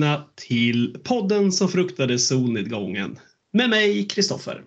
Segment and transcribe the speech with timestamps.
[0.00, 3.18] Välkomna till podden som fruktade solnedgången.
[3.52, 4.62] Med mig, Kristoffer.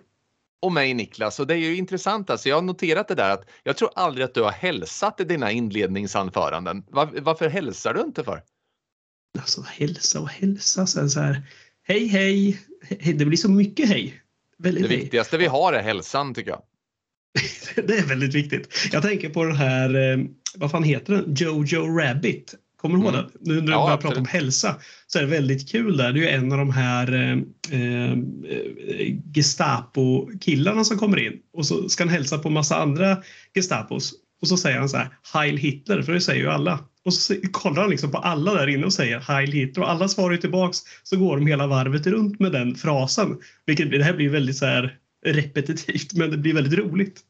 [0.62, 1.40] Och mig, Niklas.
[1.40, 2.30] Och det är ju intressant.
[2.30, 5.24] Alltså, jag har noterat det där att jag tror aldrig att du har hälsat i
[5.24, 6.82] dina inledningsanföranden.
[6.90, 8.42] Var, varför hälsar du inte för?
[9.38, 10.86] Alltså hälsa och hälsa.
[10.86, 11.42] Så här,
[11.82, 12.60] hej, hej.
[13.14, 14.22] Det blir så mycket hej.
[14.58, 15.44] Väldigt det viktigaste hej.
[15.44, 16.62] vi har är hälsan tycker jag.
[17.86, 18.88] det är väldigt viktigt.
[18.92, 20.24] Jag tänker på den här, eh,
[20.56, 21.34] vad fan heter den?
[21.34, 22.54] Jojo Rabbit.
[22.84, 23.26] Kommer du ihåg mm.
[23.26, 23.50] det?
[23.50, 26.12] Nu när du ja, börjar prata om hälsa så är det väldigt kul där.
[26.12, 28.16] Det är ju en av de här eh, eh,
[29.34, 33.16] Gestapo-killarna som kommer in och så ska han hälsa på massa andra
[33.54, 36.78] Gestapos och så säger han så här Heil Hitler, för det säger ju alla.
[37.04, 40.08] Och så kollar han liksom på alla där inne och säger Heil Hitler och alla
[40.08, 43.36] svarar tillbaks så går de hela varvet runt med den frasen.
[43.66, 47.20] Vilket det här blir väldigt så här repetitivt men det blir väldigt roligt.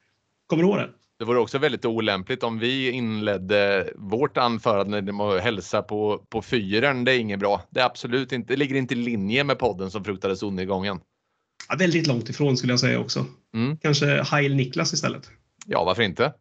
[0.46, 0.88] Kommer du ihåg det?
[1.24, 6.42] Det vore också väldigt olämpligt om vi inledde vårt anförande med att hälsa på, på
[6.42, 7.04] fyren.
[7.04, 7.62] Det är inget bra.
[7.70, 11.00] Det är absolut inte, det ligger inte i linje med podden som fruktade solnedgången.
[11.68, 13.26] Ja, väldigt långt ifrån skulle jag säga också.
[13.54, 13.76] Mm.
[13.76, 15.30] Kanske Heil Niklas istället.
[15.66, 16.32] Ja, varför inte?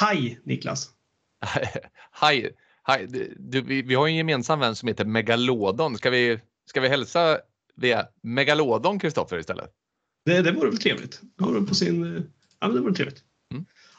[0.00, 0.90] Hej Niklas!
[2.20, 2.50] Hej!
[2.82, 3.06] Hej.
[3.38, 5.96] Du, vi, vi har en gemensam vän som heter Megalodon.
[5.96, 7.38] Ska vi, ska vi hälsa
[7.76, 9.70] via Megalodon Kristoffer istället?
[10.24, 11.20] Det, det vore väl trevligt.
[11.38, 12.30] Det vore på sin...
[12.60, 13.24] Ja, men det vore trevligt.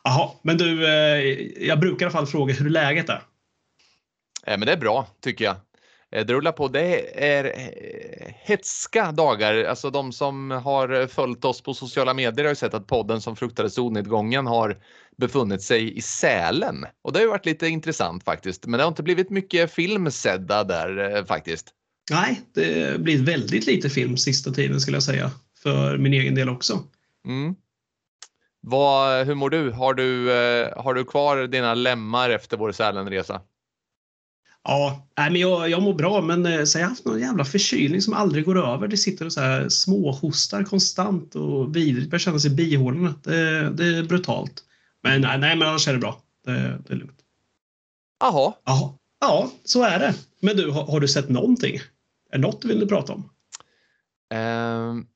[0.04, 1.22] Jaha, men du, eh,
[1.68, 3.22] jag brukar i alla fall fråga hur läget är.
[4.46, 5.56] Eh, men det är bra tycker jag.
[6.12, 6.68] Eh, det rullar på.
[6.68, 7.54] Det är
[8.46, 9.64] hetska dagar.
[9.64, 13.36] Alltså de som har följt oss på sociala medier har ju sett att podden som
[13.36, 14.78] fruktade solnedgången har
[15.18, 16.86] befunnit sig i Sälen.
[17.02, 18.66] Och det har ju varit lite intressant faktiskt.
[18.66, 21.68] Men det har inte blivit mycket film sedda där faktiskt.
[22.12, 25.32] Nej, det blivit väldigt lite film sista tiden skulle jag säga.
[25.64, 26.84] För min egen del också.
[27.28, 27.56] Mm.
[28.62, 29.72] Vad, hur mår du?
[29.72, 30.30] Har, du?
[30.78, 33.42] har du kvar dina lemmar efter vår Sälenresa?
[34.64, 38.02] Ja, men jag, jag mår bra men eh, så jag har haft någon jävla förkylning
[38.02, 38.88] som aldrig går över.
[38.88, 43.16] Det sitter och så här småhostar konstant och vidrigt börjar kännas i bihålorna.
[43.24, 44.64] Det, det är brutalt.
[45.04, 46.22] Men nej, nej men annars är det bra.
[46.46, 47.20] Det, det är lugnt.
[48.20, 48.54] Jaha.
[48.66, 48.94] Jaha.
[49.20, 50.14] Ja, så är det.
[50.40, 51.80] Men du, har, har, du sett någonting?
[52.32, 53.30] Är något du vill prata om?
[54.38, 55.08] Um,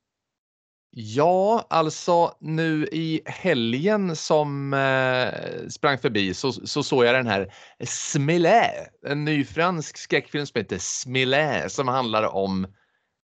[0.98, 7.54] Ja, alltså nu i helgen som eh, sprang förbi så, så såg jag den här
[7.86, 8.72] Smilé,
[9.06, 12.68] en ny fransk skräckfilm som heter Smilé som handlar om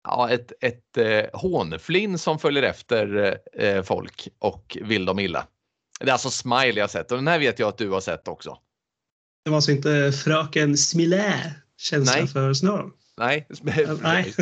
[0.03, 5.47] ja, ett, ett eh, hånflin som följer efter eh, folk och vill dem illa.
[5.99, 8.27] Det är alltså Smile jag sett och den här vet jag att du har sett
[8.27, 8.57] också.
[9.43, 11.33] Det var alltså inte Fröken Smilé,
[11.77, 12.83] känsla för snö?
[13.19, 13.47] Nej,
[14.01, 14.33] Nej.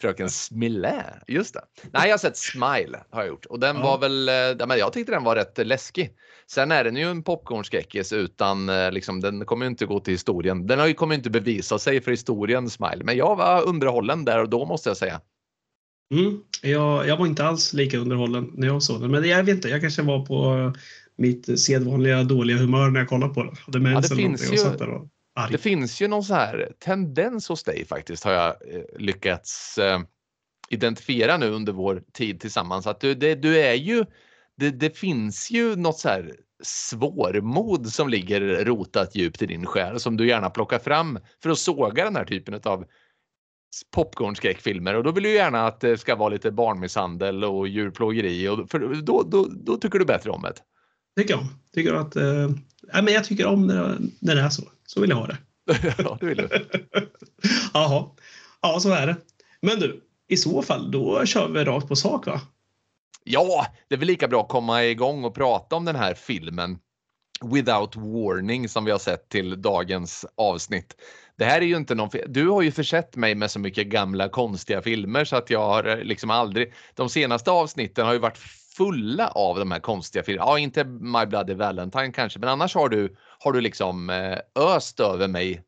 [0.00, 1.04] fröken Smilä.
[1.26, 1.60] Just det.
[1.92, 3.82] Nej, jag har sett Smile har jag gjort och den ja.
[3.82, 6.10] var väl, eh, jag tyckte den var rätt läskig.
[6.50, 10.66] Sen är den ju en popcornskräckis utan eh, liksom, den kommer inte gå till historien.
[10.66, 14.42] Den har ju kommer inte bevisa sig för historien Smile, men jag var underhållen där
[14.42, 15.20] och då måste jag säga.
[16.14, 16.38] Mm.
[16.62, 19.68] Jag, jag var inte alls lika underhållen när jag såg den, men jag vet inte,
[19.68, 20.72] jag kanske var på
[21.18, 23.84] mitt sedvanliga dåliga humör när jag kollade på den.
[23.84, 24.56] ja, det finns ju,
[25.36, 25.52] Arg.
[25.52, 30.00] Det finns ju någon så här tendens hos dig faktiskt har jag eh, lyckats eh,
[30.68, 34.04] identifiera nu under vår tid tillsammans att du, det, du är ju
[34.56, 36.32] det, det finns ju något så här
[36.62, 41.58] svårmod som ligger rotat djupt i din själ som du gärna plockar fram för att
[41.58, 42.84] såga den här typen av
[43.94, 48.70] popcornskräckfilmer och då vill du gärna att det ska vara lite barnmisshandel och djurplågeri och
[48.70, 50.52] för då, då, då tycker du bättre om det.
[51.16, 51.46] Tycker jag.
[51.74, 52.50] Tycker att, eh,
[52.92, 54.62] men jag tycker om när, när det är så.
[54.86, 55.38] Så vill jag ha det.
[55.98, 56.48] ja, det vill du.
[57.74, 58.10] Jaha.
[58.62, 59.16] Ja, så är det.
[59.62, 62.40] Men du, i så fall, då kör vi rakt på sak va?
[63.24, 66.78] Ja, det är väl lika bra att komma igång och prata om den här filmen
[67.44, 70.96] Without Warning som vi har sett till dagens avsnitt.
[71.38, 74.28] Det här är ju inte någon Du har ju försett mig med så mycket gamla
[74.28, 76.74] konstiga filmer så att jag har eh, liksom aldrig.
[76.94, 78.38] De senaste avsnitten har ju varit
[78.76, 80.50] fulla av de här konstiga filmerna.
[80.50, 85.00] Ja, inte My Bloody Valentine kanske, men annars har du, har du liksom eh, öst
[85.00, 85.62] över mig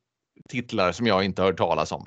[0.49, 2.07] titlar som jag inte hört talas om.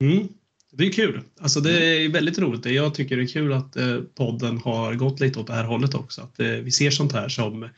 [0.00, 0.28] Mm.
[0.72, 1.20] Det är kul.
[1.40, 2.10] Alltså det mm.
[2.10, 2.66] är väldigt roligt.
[2.66, 5.94] Jag tycker det är kul att eh, podden har gått lite åt det här hållet
[5.94, 6.22] också.
[6.22, 7.68] Att eh, vi ser sånt här som,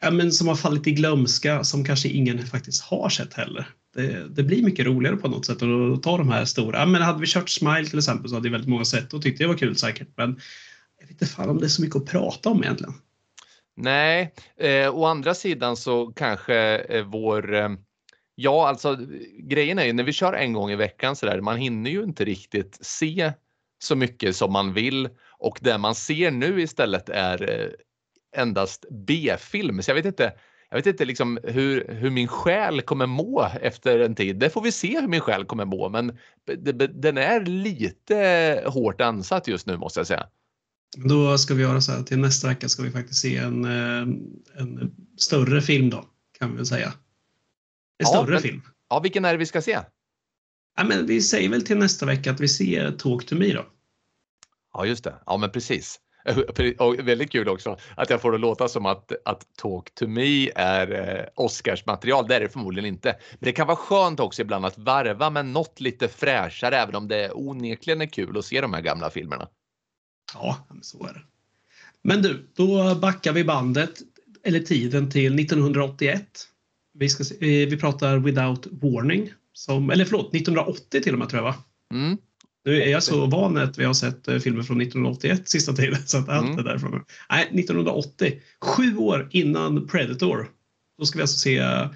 [0.00, 3.68] ja, men som har fallit i glömska som kanske ingen faktiskt har sett heller.
[3.94, 6.78] Det, det blir mycket roligare på något sätt att ta de här stora.
[6.78, 9.44] Ja, men hade vi kört Smile till exempel så hade väldigt många sett och tyckte
[9.44, 10.08] det var kul säkert.
[10.16, 10.40] Men
[11.02, 12.94] jag vet inte fan om det är så mycket att prata om egentligen.
[13.76, 17.68] Nej, eh, å andra sidan så kanske eh, vår eh,
[18.34, 18.98] Ja, alltså
[19.38, 22.02] grejen är ju när vi kör en gång i veckan så där, man hinner ju
[22.02, 23.32] inte riktigt se
[23.78, 27.68] så mycket som man vill och det man ser nu istället är eh,
[28.36, 29.82] endast B-film.
[29.82, 30.32] Så jag vet inte,
[30.70, 34.36] jag vet inte liksom hur, hur min själ kommer må efter en tid.
[34.36, 36.18] Det får vi se hur min själ kommer må, men
[36.94, 40.26] den är lite hårt ansatt just nu måste jag säga.
[40.96, 44.00] Då ska vi göra så här till nästa vecka ska vi faktiskt se en, eh,
[44.60, 46.04] en större film då,
[46.38, 46.86] kan vi väl säga.
[46.86, 46.92] En
[47.98, 48.62] ja, större men, film.
[48.88, 49.78] Ja, vilken är det vi ska se?
[50.76, 53.66] Ja, men vi säger väl till nästa vecka att vi ser Talk to me då.
[54.72, 55.14] Ja, just det.
[55.26, 56.00] Ja, men precis.
[56.78, 60.50] Och väldigt kul också att jag får det låta som att, att Talk to me
[60.54, 62.28] är eh, Oscars material.
[62.28, 63.16] Det är det förmodligen inte.
[63.30, 67.08] Men det kan vara skönt också ibland att varva med något lite fräschare även om
[67.08, 69.48] det onekligen är kul att se de här gamla filmerna.
[70.34, 71.22] Ja, så är det.
[72.02, 74.02] Men du, då backar vi bandet,
[74.44, 76.48] eller tiden till 1981.
[76.94, 81.42] Vi, ska, eh, vi pratar Without Warning, som, eller förlåt, 1980 till och med tror
[81.42, 81.54] jag va?
[81.94, 82.18] Mm.
[82.64, 85.98] Nu är jag så van att vi har sett eh, filmer från 1981 sista tiden,
[86.06, 86.58] så att allt mm.
[86.58, 87.04] är därifrån.
[87.30, 88.40] Nej, 1980.
[88.60, 90.50] Sju år innan Predator.
[90.98, 91.90] Då ska vi alltså se eh,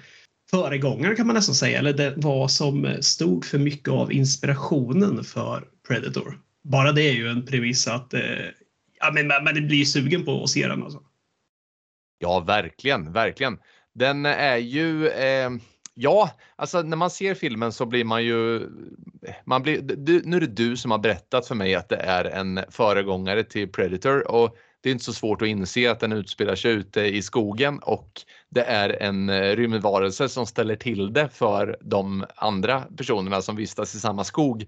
[0.51, 5.67] föregångaren kan man nästan säga, eller det var som stod för mycket av inspirationen för
[5.87, 6.39] Predator.
[6.71, 8.21] Bara det är ju en premiss att eh,
[8.99, 10.83] ja, men man blir sugen på att se den.
[10.83, 11.03] Alltså.
[12.19, 13.59] Ja, verkligen, verkligen.
[13.93, 15.49] Den är ju eh
[15.99, 18.69] Ja, alltså när man ser filmen så blir man ju...
[19.45, 22.25] Man blir, du, nu är det du som har berättat för mig att det är
[22.25, 26.55] en föregångare till Predator och det är inte så svårt att inse att den utspelar
[26.55, 28.11] sig ute i skogen och
[28.49, 33.95] det är en eh, rymdvarelse som ställer till det för de andra personerna som vistas
[33.95, 34.65] i samma skog.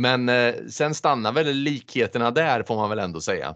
[0.00, 3.54] Men eh, sen stannar väl likheterna där får man väl ändå säga.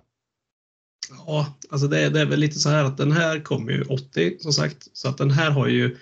[1.27, 4.37] Ja, alltså det, det är väl lite så här att den här kom ju 80
[4.41, 5.97] som sagt, så att den här har ju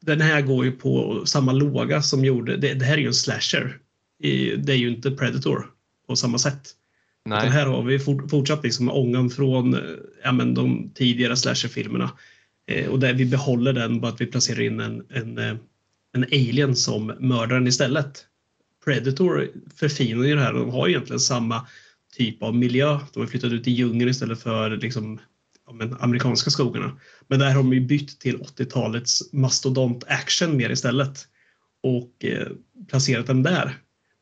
[0.00, 3.14] den här går ju på samma låga som gjorde, det, det här är ju en
[3.14, 3.78] slasher.
[4.58, 5.66] det är ju inte Predator
[6.08, 6.74] på samma sätt.
[7.24, 7.48] Nej.
[7.48, 9.80] Här har vi fort, fortsatt liksom ångan från eh,
[10.24, 12.10] ja, men de tidigare slasherfilmerna.
[12.66, 15.56] Eh, och där vi behåller den, bara att vi placerar in en, en, eh,
[16.12, 18.26] en alien som mördaren istället.
[18.84, 20.52] Predator förfinar ju det här.
[20.52, 21.66] De har egentligen samma
[22.16, 22.98] typ av miljö.
[23.12, 25.18] De har flyttat ut i djungeln istället för liksom,
[25.66, 27.00] ja, amerikanska skogarna.
[27.28, 31.26] Men där har de ju bytt till 80-talets mastodont action mer istället
[31.82, 32.48] och eh,
[32.88, 33.78] placerat den där.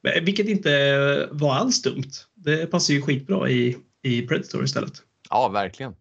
[0.08, 2.10] Eh, vilket inte var alls dumt.
[2.34, 5.02] Det passar ju skitbra i, i Predator istället.
[5.30, 5.94] Ja, verkligen.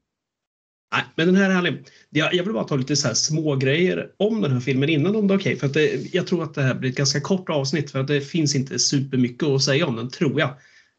[0.92, 1.86] Nej, men den här är härlig.
[2.10, 5.16] Jag, jag vill bara ta lite så här små grejer om den här filmen innan
[5.16, 5.56] om det är okej.
[5.56, 8.00] Okay, för att det, jag tror att det här blir ett ganska kort avsnitt för
[8.00, 10.50] att det finns inte supermycket att säga om den, tror jag.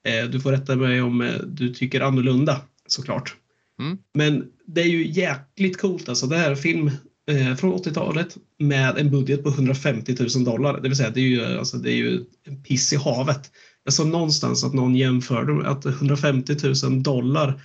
[0.04, 3.36] Eh, du får rätta mig om eh, du tycker annorlunda såklart.
[3.80, 3.98] Mm.
[4.14, 6.26] Men det är ju jäkligt coolt alltså.
[6.26, 6.90] Det här är film
[7.30, 10.80] eh, från 80-talet med en budget på 150 000 dollar.
[10.80, 13.50] Det vill säga det är ju, alltså, det är ju en piss i havet.
[13.84, 17.60] Jag såg någonstans att någon jämförde att 150 000 dollar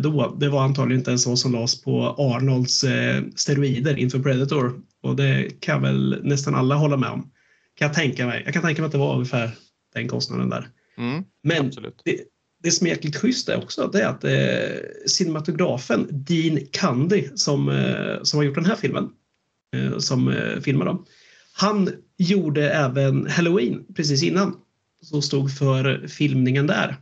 [0.00, 4.80] då, det var antagligen inte ens vad som lades på Arnolds eh, steroider inför Predator.
[5.02, 7.30] Och det kan väl nästan alla hålla med om.
[7.74, 8.42] Kan jag tänka mig.
[8.44, 9.50] Jag kan tänka mig att det var ungefär
[9.94, 10.68] den kostnaden där.
[10.98, 11.70] Mm, Men
[12.04, 12.20] det,
[12.62, 17.68] det som är jäkligt schysst är också det är att eh, cinematografen Dean Candy som,
[17.68, 19.10] eh, som har gjort den här filmen,
[19.76, 21.04] eh, som eh, filmar dem.
[21.52, 24.56] Han gjorde även Halloween precis innan,
[25.02, 26.96] som stod för filmningen där.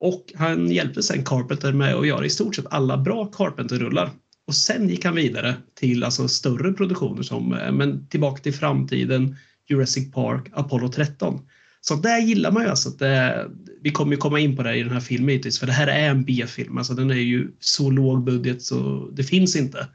[0.00, 4.10] Och han hjälpte sen Carpenter med att göra i stort sett alla bra Carpenter-rullar.
[4.46, 9.36] Och sen gick han vidare till alltså större produktioner som eh, men Tillbaka till framtiden,
[9.68, 11.40] Jurassic Park, Apollo 13.
[11.80, 13.46] Så där gillar man ju alltså att det,
[13.82, 15.86] vi kommer ju komma in på det i den här filmen hittills, för det här
[15.86, 16.78] är en B-film.
[16.78, 19.88] Alltså den är ju så låg budget så det finns inte.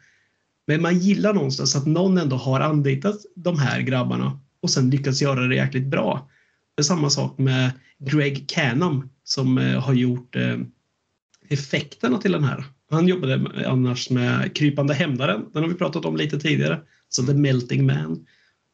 [0.67, 5.21] Men man gillar någonstans att någon ändå har anlitat de här grabbarna och sen lyckats
[5.21, 6.29] göra det jäkligt bra.
[6.75, 10.57] Det är samma sak med Greg Canham som eh, har gjort eh,
[11.49, 12.65] effekterna till den här.
[12.91, 15.45] Han jobbade annars med Krypande hämnaren.
[15.53, 16.79] Den har vi pratat om lite tidigare.
[17.09, 18.25] Så The Melting Man.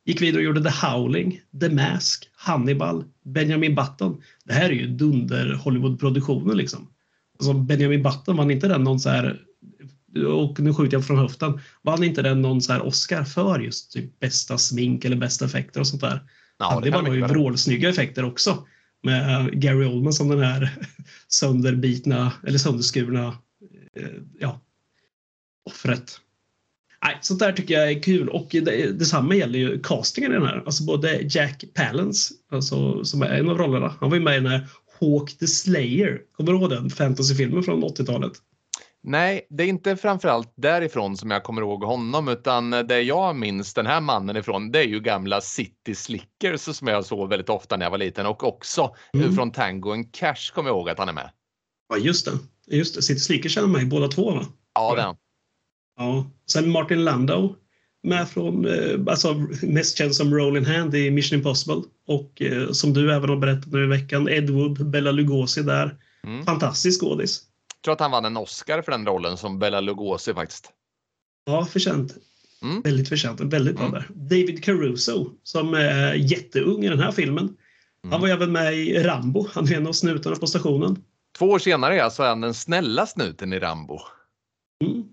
[0.05, 4.21] Gick vidare och gjorde The Howling, The Mask, Hannibal, Benjamin Button.
[4.45, 6.87] Det här är ju dunder Hollywood-produktioner liksom.
[7.39, 9.41] Alltså Benjamin Button, var inte den någon så här
[10.27, 11.59] och nu skjuter jag från höften.
[11.81, 15.79] Vann inte den någon så här Oscar för just typ bästa smink eller bästa effekter
[15.79, 16.19] och sånt där?
[16.59, 18.67] Ja, det, det var ju vrålsnygga effekter också.
[19.03, 20.77] Med eh, Gary Oldman som den här
[21.27, 23.37] sönderbitna eller sönderskurna
[23.95, 24.59] eh, ja,
[25.65, 26.19] offret.
[27.03, 30.45] Nej, sånt där tycker jag är kul och det, detsamma gäller ju castingen i den
[30.45, 30.63] här.
[30.65, 34.39] Alltså både Jack Palance, alltså, som är en av rollerna, han var ju med i
[34.39, 34.67] den här
[34.99, 36.21] Hawk the Slayer.
[36.37, 38.31] Kommer du ihåg den fantasyfilmen från 80-talet?
[39.03, 43.73] Nej, det är inte framförallt därifrån som jag kommer ihåg honom utan det jag minns
[43.73, 47.77] den här mannen ifrån det är ju gamla City Slickers som jag såg väldigt ofta
[47.77, 49.35] när jag var liten och också mm.
[49.35, 51.29] från Tango and Cash kommer jag ihåg att han är med.
[51.89, 52.31] Ja, just det.
[52.77, 53.01] Just det.
[53.01, 54.45] City Slickers känner mig båda två va?
[54.73, 55.15] Ja, den.
[55.97, 56.25] Ja.
[56.51, 57.55] Sen Martin Landau
[58.03, 61.81] med från, eh, alltså mest känd som Rolling Hand i Mission Impossible.
[62.07, 65.97] Och eh, som du även har berättat nu i veckan, Ed Wood, Bella Lugosi där.
[66.27, 66.45] Mm.
[66.45, 67.41] Fantastisk skådis.
[67.83, 70.71] Tror att han vann en Oscar för den rollen som Bella Lugosi faktiskt.
[71.45, 72.15] Ja, förtjänt.
[72.63, 72.81] Mm.
[72.81, 73.39] Väldigt förtjänt.
[73.41, 73.93] Väldigt bra Mm.
[74.01, 74.07] där.
[74.15, 77.43] David Caruso som är jätteung i den här filmen.
[77.43, 78.11] Mm.
[78.11, 79.47] Han var även med i Rambo.
[79.53, 81.03] Han är en av snutarna på stationen.
[81.37, 83.99] Två år senare är alltså han den snälla snuten i Rambo.
[84.83, 85.03] Mm.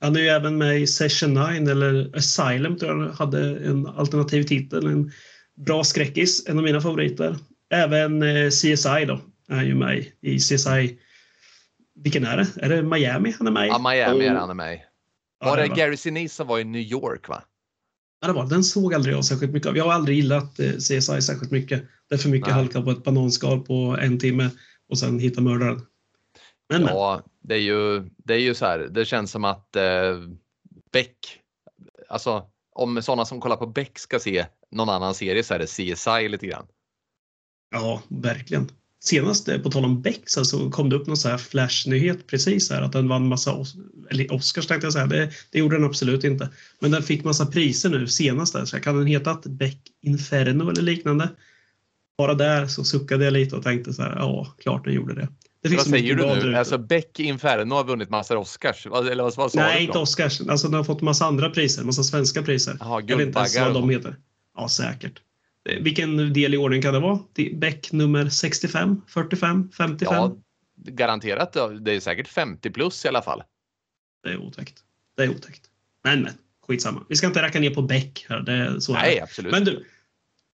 [0.00, 4.42] Han är ju även med i Session 9 eller Asylum tror jag hade en alternativ
[4.42, 4.86] titel.
[4.86, 5.12] En
[5.56, 7.36] bra skräckis, en av mina favoriter.
[7.70, 10.98] Även eh, CSI då är ju med i CSI.
[12.02, 12.46] Vilken är det?
[12.56, 13.68] Är det Miami han är med i?
[13.68, 14.80] Ja, Miami är Och- han med.
[15.40, 15.68] Ja, Var det?
[15.68, 17.42] Gary Sinise som var i New York va?
[18.20, 18.46] Ja, det var.
[18.46, 19.76] Den såg aldrig jag särskilt mycket av.
[19.76, 21.82] Jag har aldrig gillat eh, CSI särskilt mycket.
[22.08, 22.54] Det är för mycket Nej.
[22.56, 24.50] halka på ett bananskal på en timme
[24.88, 25.86] och sen hitta mördaren.
[26.68, 26.94] Men, men.
[26.94, 28.78] Ja, det är ju, det är ju så här.
[28.78, 30.18] Det känns som att eh,
[30.92, 31.40] Beck,
[32.08, 35.66] alltså om sådana som kollar på Beck ska se någon annan serie så är det
[35.66, 36.66] CSI lite grann.
[37.70, 38.68] Ja, verkligen.
[39.00, 42.82] Senast, på tal om Beck, så kom det upp någon så här flashnyhet precis här
[42.82, 43.74] att den vann massa Os
[44.10, 45.06] eller Oscars tänkte jag säga.
[45.06, 46.48] Det, det gjorde den absolut inte.
[46.80, 48.52] Men den fick massa priser nu senast.
[48.52, 51.28] Där, så jag kan den hetat Beck Inferno eller liknande?
[52.18, 55.28] Bara där så suckade jag lite och tänkte så här, ja, klart den gjorde det.
[55.62, 56.48] Det Vad säger du nu?
[56.48, 56.58] ute.
[56.58, 58.86] Alltså Beck Inferno har vunnit massor Oscars.
[58.86, 59.60] Eller vad, vad sa?
[59.60, 59.98] Nej, inte?
[59.98, 60.40] Oscars.
[60.40, 62.76] Alltså den har fått massa andra priser, massa svenska priser.
[62.80, 64.16] Jaha, jag vet inte ens vad de heter.
[64.56, 65.20] Ja, säkert.
[65.68, 67.18] Eh, Vilken del i ordning kan det vara?
[67.52, 70.14] Beck nummer 65, 45, 55?
[70.14, 70.36] Ja,
[70.76, 71.52] garanterat.
[71.80, 73.42] Det är säkert 50 plus i alla fall.
[74.22, 74.74] Det är otäckt.
[75.16, 75.62] Det är otäckt.
[76.04, 76.32] Men, men.
[76.66, 77.04] Skitsamma.
[77.08, 78.40] Vi ska inte racka ner på Beck här.
[78.40, 79.22] Det är så Nej, det.
[79.22, 79.52] absolut.
[79.52, 79.84] Men du.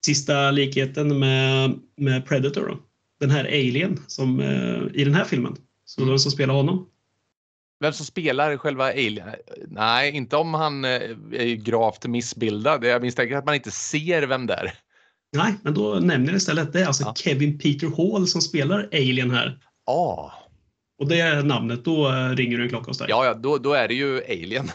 [0.05, 2.79] Sista likheten med, med Predator då.
[3.20, 5.55] Den här Alien som eh, i den här filmen.
[5.86, 6.10] Så Mm.
[6.10, 6.88] den som spelar honom.
[7.79, 9.29] Vem som spelar själva Alien?
[9.67, 10.91] Nej, inte om han eh,
[11.31, 12.84] är gravt missbildad.
[12.86, 14.74] Jag misstänker att man inte ser vem det är.
[15.38, 16.73] Nej, men då nämner jag istället.
[16.73, 17.13] Det är alltså Ja.
[17.15, 19.59] Kevin Peter Hall som spelar Alien här.
[19.85, 20.31] Ah,
[21.00, 21.85] Och det är namnet.
[21.85, 23.07] Då eh, ringer det en klocka hos dig.
[23.09, 24.71] ja, ja då, då är det ju Alien.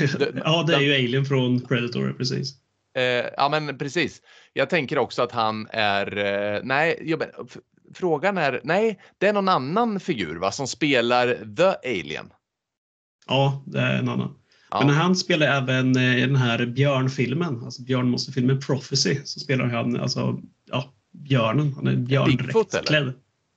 [0.44, 2.54] ja, det är ju Alien från Predator, precis.
[2.96, 3.02] Eh,
[3.36, 4.22] ja, men precis.
[4.52, 6.16] Jag tänker också att han är...
[6.18, 7.22] Eh, nej, jag,
[7.94, 8.60] frågan är...
[8.64, 12.32] Nej, det är någon annan figur va, som spelar The Alien.
[13.26, 14.34] Ja, det är en annan.
[14.70, 14.86] Ja.
[14.86, 20.00] Men han spelar även eh, i den här björnfilmen, alltså björnmonsterfilmen Prophecy, så spelar han
[20.00, 21.72] alltså, ja, björnen.
[21.74, 23.12] Han är björndräktsklädd.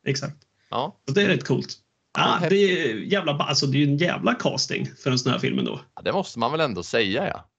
[0.05, 0.37] Exakt.
[0.69, 1.77] Ja, Så det är rätt coolt.
[2.17, 5.39] Ja, Ja, det är jävla, alltså det är en jävla casting för en sån här
[5.39, 5.79] film ändå.
[6.03, 7.49] det måste man väl ändå säga ja.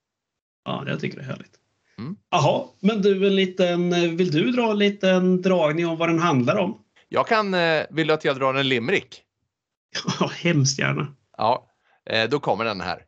[0.65, 1.55] Ja, jag tycker det är härligt.
[1.99, 2.17] Mm.
[2.31, 6.57] Jaha, men du, en liten, vill du dra en liten dragning om vad den handlar
[6.57, 6.79] om?
[7.09, 7.55] Jag kan...
[7.55, 9.23] Eh, vill du att jag drar en limerick?
[10.21, 11.15] Ja, hemskt gärna.
[11.37, 11.71] Ja,
[12.11, 13.03] eh, då kommer den här.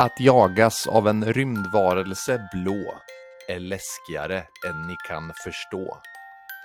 [0.00, 2.94] Att jagas av en rymdvarelse blå
[3.48, 5.98] är läskigare än ni kan förstå.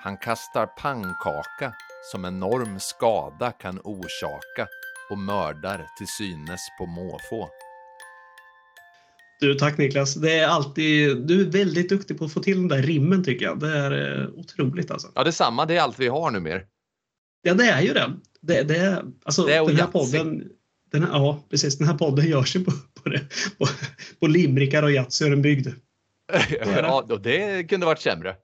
[0.04, 1.74] Han kastar pannkaka
[2.12, 4.68] som enorm skada kan orsaka
[5.10, 7.50] och mördar till synes på måfå.
[9.40, 10.16] Du, tack Niklas.
[10.16, 13.46] Det är alltid, du är väldigt duktig på att få till den där rimmen tycker
[13.46, 13.60] jag.
[13.60, 15.12] Det är eh, otroligt alltså.
[15.16, 15.66] Ja, detsamma.
[15.66, 16.66] Det är allt vi har nu mer.
[17.42, 18.12] Ja, det är ju det.
[18.42, 20.44] Det, det, alltså, Det är den här podden,
[20.94, 21.78] den ja, precis.
[21.78, 23.20] Den här podden görs ju på, på, det,
[23.58, 23.68] på,
[24.20, 25.68] på limrikar och byggd.
[25.68, 26.82] är det.
[26.82, 28.36] ja, och det kunde varit sämre.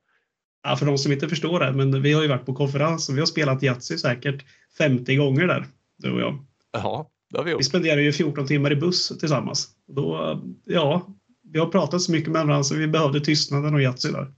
[0.63, 3.15] Ja, för de som inte förstår det, men vi har ju varit på konferens och
[3.15, 4.45] vi har spelat Yatzy säkert
[4.77, 6.45] 50 gånger där, du och jag.
[6.71, 7.65] Ja, det har vi Vi gjort.
[7.65, 9.67] spenderar ju 14 timmar i buss tillsammans.
[9.87, 11.07] Och Då, ja,
[11.53, 14.33] vi har pratat så mycket med varandra så vi behövde tystnaden och Yatzy där.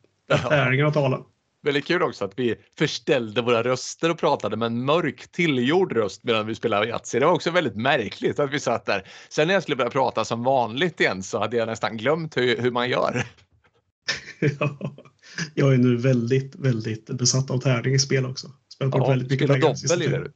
[0.50, 1.24] Tärningarna talar.
[1.64, 6.24] Väldigt kul också att vi förställde våra röster och pratade med en mörk tillgjord röst
[6.24, 7.20] medan vi spelade Yatzy.
[7.20, 9.08] Det var också väldigt märkligt att vi satt där.
[9.30, 12.58] Sen när jag skulle börja prata som vanligt igen så hade jag nästan glömt hur,
[12.58, 13.28] hur man gör.
[14.60, 14.96] Ja,
[15.54, 18.48] jag är nu väldigt, väldigt besatt av tärning i spel också.
[18.74, 20.32] Spelat Ja, väldigt mycket spela pengar sista dobbel i det.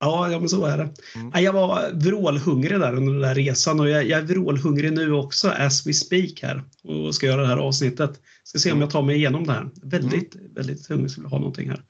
[0.00, 0.88] Ja, ja, men så är det.
[1.14, 1.44] Mm.
[1.44, 5.48] Jag var vrålhungrig där under den där resan och jag, jag är vrålhungrig nu också
[5.48, 8.20] as we speak här och ska göra det här avsnittet.
[8.44, 8.80] Ska se om Mm.
[8.82, 9.68] jag tar mig igenom det här.
[9.82, 11.82] Väldigt, väldigt hungrig skulle ha någonting här.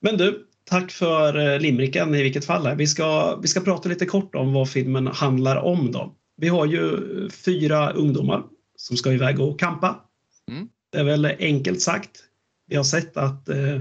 [0.00, 2.66] Men du, tack för eh, limericken i vilket fall.
[2.66, 2.74] Här.
[2.74, 6.14] Vi, ska, vi ska prata lite kort om vad filmen handlar om då.
[6.36, 6.98] Vi har ju
[7.30, 8.42] fyra ungdomar
[8.76, 10.00] som ska iväg och kampa.
[10.50, 10.68] Mm.
[10.92, 12.10] Det är väl enkelt sagt.
[12.68, 13.80] Vi har sett att eh,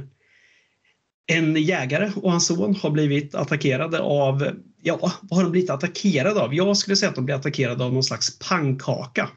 [1.28, 4.50] en jägare och hans son har blivit attackerade av,
[4.82, 6.56] ja, vad har de blivit attackerade av?
[6.56, 9.30] Jag skulle säga att de blir attackerade av någon slags pannkaka.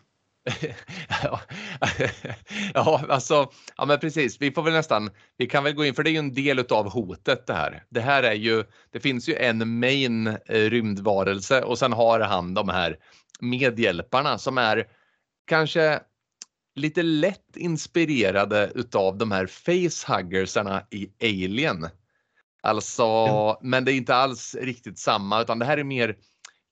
[2.75, 4.41] ja, alltså, ja men precis.
[4.41, 6.59] Vi får väl nästan, vi kan väl gå in för det är ju en del
[6.59, 7.83] utav hotet det här.
[7.89, 12.55] Det här är ju, det finns ju en main eh, rymdvarelse och sen har han
[12.55, 12.97] de här
[13.41, 14.87] medhjälparna som är
[15.47, 16.01] kanske
[16.79, 21.89] lite lätt inspirerade utav de här facehuggersarna i Alien.
[22.63, 23.61] Alltså, ja.
[23.63, 26.17] men det är inte alls riktigt samma utan det här är mer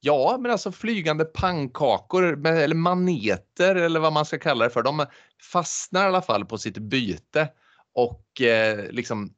[0.00, 4.82] Ja, men alltså flygande pannkakor eller maneter eller vad man ska kalla det för.
[4.82, 5.06] De
[5.52, 7.48] fastnar i alla fall på sitt byte
[7.94, 9.30] och eh, liksom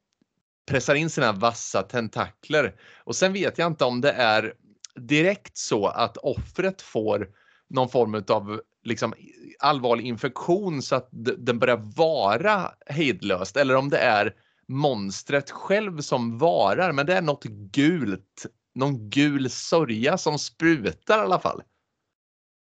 [0.67, 2.75] pressar in sina vassa tentakler.
[3.05, 4.55] Och sen vet jag inte om det är
[4.95, 7.29] direkt så att offret får
[7.71, 9.15] någon form av liksom
[9.59, 11.09] allvarlig infektion så att
[11.39, 14.35] den börjar vara hejdlöst eller om det är
[14.69, 18.47] monstret själv som varar men det är något gult
[18.79, 21.63] någon gul sörja som sprutar i alla fall.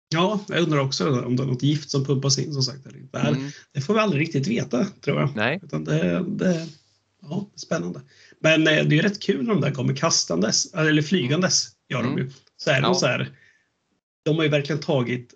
[0.08, 2.86] Ja, jag undrar också om det är något gift som pumpas in som sagt.
[2.86, 3.18] Eller inte.
[3.18, 3.50] Mm.
[3.72, 5.36] Det får vi aldrig riktigt veta tror jag.
[5.36, 5.60] Nej.
[5.62, 6.66] Utan det, det,
[7.22, 8.00] ja, spännande.
[8.40, 11.68] Men eh, det är rätt kul när de där kommer kastandes, eller flygandes.
[11.88, 12.22] Gör de ju.
[12.22, 12.32] Mm.
[12.56, 12.94] Så är det ja.
[12.94, 13.36] så här,
[14.24, 15.34] de har ju verkligen tagit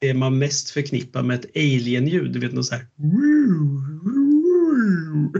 [0.00, 2.32] det man mest förknippar med ett alien-ljud.
[2.32, 2.86] Du vet något så här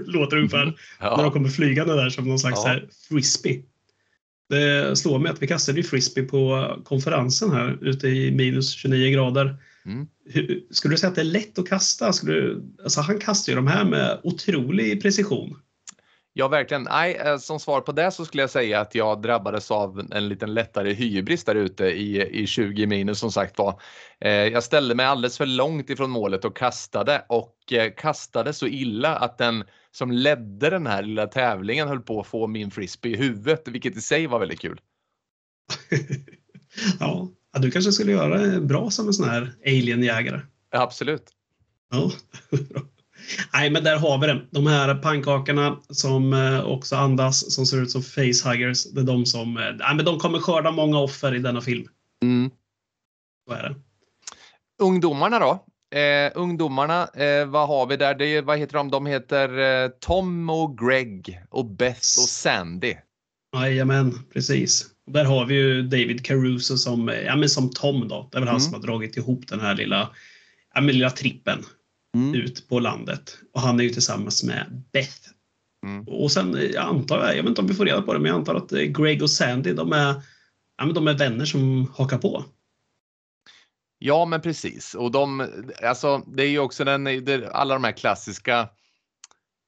[0.07, 1.17] låter ungefär ja.
[1.17, 2.69] när de kommer flygande där som någon slags ja.
[2.69, 3.63] här frisbee.
[4.49, 9.11] Det slår mig att vi kastade ju frisbee på konferensen här ute i minus 29
[9.11, 9.57] grader.
[9.87, 10.07] Mm.
[10.71, 12.13] Skulle du säga att det är lätt att kasta?
[12.13, 15.57] Skulle du, alltså han kastar ju de här med otrolig precision.
[16.41, 16.83] Ja, verkligen.
[16.83, 20.29] Nej, eh, som svar på det så skulle jag säga att jag drabbades av en
[20.29, 23.81] liten lättare hybris där ute i, i 20 minus som sagt var.
[24.21, 28.67] Eh, jag ställde mig alldeles för långt ifrån målet och kastade och eh, kastade så
[28.67, 33.13] illa att den som ledde den här lilla tävlingen höll på att få min frisbee
[33.13, 34.81] i huvudet, vilket i sig var väldigt kul.
[37.01, 40.41] ja, du kanske skulle göra bra som en sån här alienjägare.
[40.71, 41.31] Absolut.
[41.91, 42.13] Ja,
[43.53, 44.47] Nej, men där har vi det.
[44.51, 49.27] De här pannkakorna som eh, också andas, som ser ut som facehuggers, det är de
[49.27, 51.89] som eh, nej, men de kommer skörda många offer i denna film.
[52.23, 52.51] Mm.
[53.49, 53.75] Så är det.
[54.83, 55.65] Ungdomarna då?
[55.99, 58.15] Eh, ungdomarna, eh, vad har vi där?
[58.15, 58.91] Det, vad heter de?
[58.91, 62.95] De heter eh, Tom och Greg och Beth och Sandy.
[63.57, 64.87] Jajamän, precis.
[65.07, 68.09] Och där har vi ju David Caruso som, ja, men som Tom.
[68.09, 68.29] Då.
[68.33, 68.53] Det är väl mm.
[68.53, 70.11] han som har dragit ihop den här lilla,
[70.75, 71.65] ja, men lilla trippen
[72.15, 72.35] mm.
[72.35, 73.39] ut på landet.
[73.55, 75.29] Och han är ju tillsammans med Beth.
[75.87, 76.09] Mm.
[76.09, 78.29] Och sen jag antar jag, jag vet inte om vi får reda på det, men
[78.29, 80.15] jag antar att Greg och Sandy de är,
[80.77, 82.45] ja, men de är vänner som hakar på.
[83.99, 84.95] Ja, men precis.
[84.95, 85.49] Och de,
[85.83, 87.07] alltså, det är ju också den,
[87.53, 88.69] alla de här klassiska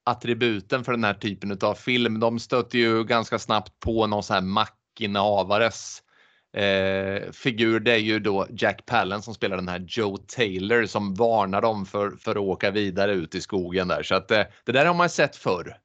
[0.05, 2.21] attributen för den här typen av film.
[2.21, 6.03] De stöter ju ganska snabbt på någon sån här mackinehavares
[6.53, 7.81] eh, figur.
[7.81, 11.87] Det är ju då Jack Pallen som spelar den här Joe Taylor som varnar dem
[11.87, 14.03] för, för att åka vidare ut i skogen där.
[14.03, 15.77] Så att eh, det där har man sett förr.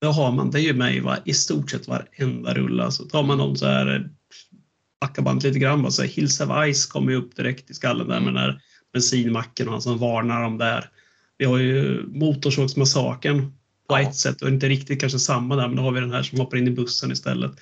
[0.00, 0.50] Det har man.
[0.50, 2.90] Det är ju med i, i stort sett varenda rulla.
[2.90, 4.10] Så tar man någon så här
[5.00, 5.84] backa bandet lite grann.
[5.84, 8.60] Alltså, Hills of Ice kommer ju upp direkt i skallen där med den här
[8.92, 10.90] bensinmacken och han som varnar dem där.
[11.38, 13.40] Vi har ju Motorsågsmassakern
[13.88, 14.00] på ja.
[14.00, 16.38] ett sätt och inte riktigt kanske samma där men då har vi den här som
[16.38, 17.52] hoppar in i bussen istället.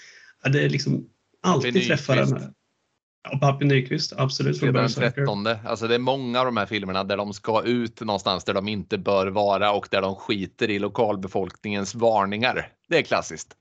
[0.43, 1.07] Ja, det är liksom
[1.49, 2.53] alltid träffar den här.
[3.31, 4.59] Ja, Pappi Nyqvist, absolut.
[4.59, 5.47] Från den 13.
[5.47, 8.69] Alltså det är många av de här filmerna där de ska ut någonstans där de
[8.69, 12.73] inte bör vara och där de skiter i lokalbefolkningens varningar.
[12.89, 13.57] Det är klassiskt.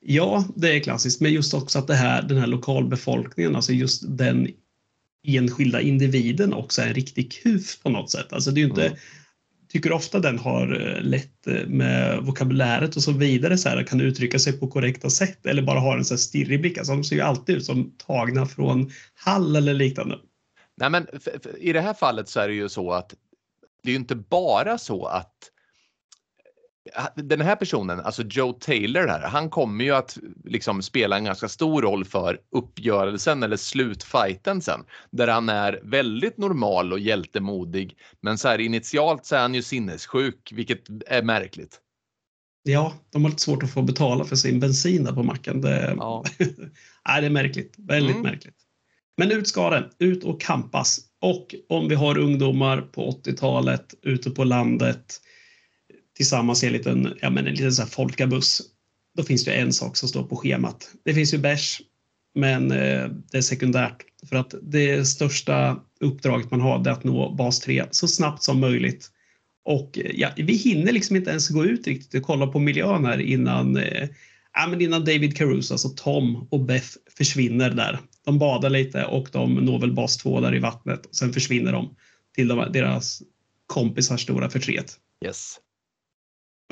[0.00, 4.02] Ja, det är klassiskt, men just också att det här, den här lokalbefolkningen, alltså just
[4.18, 4.48] den
[5.26, 8.32] enskilda individen också är en riktig kuf på något sätt.
[8.32, 8.98] Alltså det är inte, mm
[9.72, 14.00] tycker ofta den har eh, lätt eh, med vokabuläret och så vidare, så här, kan
[14.00, 16.78] uttrycka sig på korrekta sätt eller bara har en så här stirrig blick.
[16.78, 20.18] Alltså de ser ju alltid ut som tagna från Hall eller liknande.
[20.76, 21.06] Nej, men
[21.58, 23.14] i det här fallet så är det ju så att
[23.82, 25.34] det är ju inte bara så att
[27.14, 31.48] den här personen, alltså Joe Taylor här, han kommer ju att liksom spela en ganska
[31.48, 34.84] stor roll för uppgörelsen eller slutfighten sen.
[35.10, 37.96] Där han är väldigt normal och hjältemodig.
[38.20, 41.80] Men så här initialt så är han ju sinnessjuk, vilket är märkligt.
[42.62, 45.60] Ja, de har lite svårt att få betala för sin bensin där på macken.
[45.60, 46.24] Det, ja.
[47.08, 47.74] Nej, det är märkligt.
[47.78, 48.30] Väldigt mm.
[48.30, 48.56] märkligt.
[49.16, 49.90] Men ut ska det.
[49.98, 51.00] Ut och kampas.
[51.20, 55.20] Och om vi har ungdomar på 80-talet ute på landet
[56.16, 58.62] tillsammans i en liten, ja, men en liten så här folkabuss.
[59.16, 60.90] Då finns det en sak som står på schemat.
[61.04, 61.80] Det finns ju bärs,
[62.34, 64.04] men eh, det är sekundärt.
[64.28, 68.60] För att det största uppdraget man har är att nå bas 3 så snabbt som
[68.60, 69.10] möjligt.
[69.64, 73.04] Och eh, ja, vi hinner liksom inte ens gå ut riktigt och kolla på miljön
[73.04, 74.08] här innan, eh,
[74.54, 79.28] ja, men innan David Caruso, alltså Tom och Beth försvinner där De badar lite och
[79.32, 81.08] de når väl bas 2 där i vattnet.
[81.10, 81.96] Sen försvinner de
[82.34, 83.22] till de, deras
[83.66, 84.96] kompisars stora förtret.
[85.24, 85.56] Yes.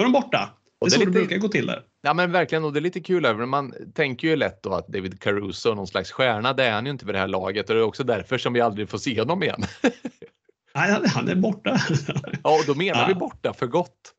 [0.01, 0.51] Då är de borta.
[0.81, 1.83] Det är så det det brukar gå till där.
[2.03, 4.89] Ja men verkligen och det är lite kul över man tänker ju lätt då att
[4.89, 6.53] David Caruso är någon slags stjärna.
[6.53, 8.53] Det är han ju inte vid det här laget och det är också därför som
[8.53, 9.63] vi aldrig får se honom igen.
[10.75, 11.81] Nej, han- är borta.
[12.43, 13.07] ja och då menar Ja.
[13.09, 14.15] vi borta för gott.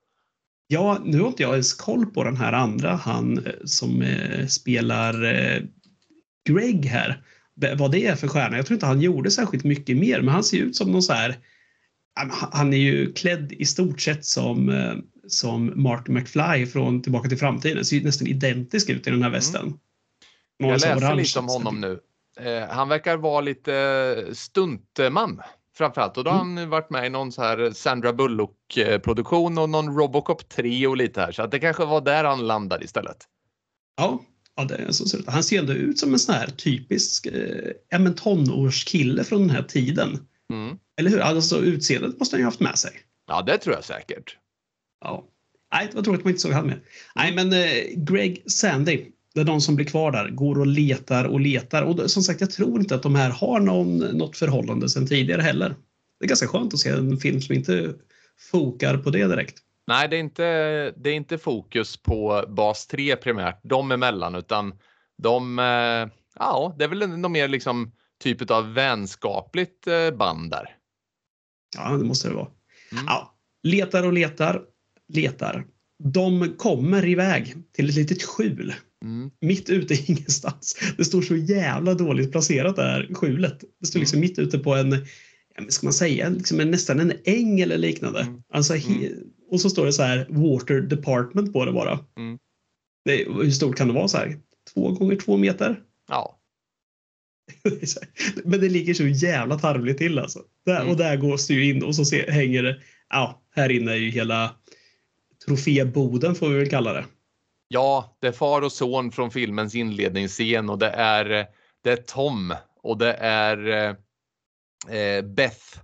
[0.67, 4.47] Ja, nu har inte jag ens koll på den här andra, han eh, som eh,
[4.47, 5.61] spelar eh,
[6.49, 7.23] Greg här.
[7.55, 8.57] B- Vad det är för stjärna.
[8.57, 11.13] Jag tror inte han gjorde särskilt mycket mer, men han ser ut som någon så
[11.13, 11.35] här...
[12.13, 14.93] Han- Han är ju klädd i stort sett som, eh,
[15.27, 17.85] som Marty McFly från Tillbaka till framtiden.
[17.85, 19.65] Ser nästan identisk ut i den här västen.
[19.65, 19.79] Någon
[20.59, 20.71] Mm.
[20.71, 21.99] Jag läser lite om honom nu.
[22.39, 25.41] Eh, han verkar vara lite stuntman
[25.77, 26.57] framförallt och då har Mm.
[26.57, 30.87] han varit med i någon så här Sandra Bullock eh, produktion och någon Robocop 3
[30.87, 33.17] och lite här så att det kanske var där han landade istället.
[33.97, 34.21] Ja,
[34.55, 35.31] ja det är så ser det.
[35.31, 40.27] Han ser ändå ut som en sån här typisk eh, tonårskille från den här tiden.
[40.53, 40.77] Mm.
[40.99, 41.19] Eller hur?
[41.19, 42.91] Alltså utseendet måste han ju haft med sig.
[43.27, 44.37] Ja, det tror jag säkert.
[45.01, 45.27] Ja.
[45.73, 46.79] Nej, det var tråkigt att man inte såg han med.
[47.15, 51.25] Nej, men eh, Greg Sandy, det är de som blir kvar där, går och letar
[51.25, 51.81] och letar.
[51.81, 55.41] Och som sagt, jag tror inte att de här har någon, något förhållande sedan tidigare
[55.41, 55.75] heller.
[56.19, 57.93] Det är ganska skönt att se en film som inte
[58.51, 59.57] fokar på det direkt.
[59.87, 60.43] Nej, det är inte,
[60.91, 64.73] det är inte fokus på bas 3 primärt, de emellan, utan
[65.17, 67.91] de, eh, ja, det är väl någon mer liksom
[68.23, 70.75] typ av vänskapligt eh, band där.
[71.77, 72.47] Ja, det måste det vara.
[72.91, 73.03] Mm.
[73.07, 74.61] Ja, letar och letar,
[75.13, 75.65] letar.
[76.03, 79.31] De kommer iväg till ett litet skjul Mm.
[79.41, 80.79] mitt ute i ingenstans.
[80.97, 83.63] Det står så jävla dåligt placerat det här skjulet.
[83.79, 85.05] Det står liksom mitt ute på en,
[85.69, 88.21] ska man säga, liksom en, nästan en äng eller liknande.
[88.21, 88.43] Mm.
[88.53, 89.09] Alltså, he,
[89.51, 91.99] och så står det så här Water Department på det bara.
[92.17, 92.37] Mm.
[93.05, 94.07] Det, hur stort kan det vara?
[94.07, 94.37] så här?
[94.73, 95.79] Två gånger två meter?
[96.07, 96.39] Ja.
[98.43, 100.39] Men det ligger så jävla tarvligt till alltså.
[100.65, 100.91] Där, Mm.
[100.91, 102.77] Och där gås det ju in och så se, hänger det,
[103.09, 104.55] ja, här inne är ju hela
[105.45, 107.05] troféboden får vi väl kalla det.
[107.67, 111.25] ja, det är far och son från filmens inledningsscen och det är,
[111.83, 115.77] det är Tom och det är eh, eh, Beth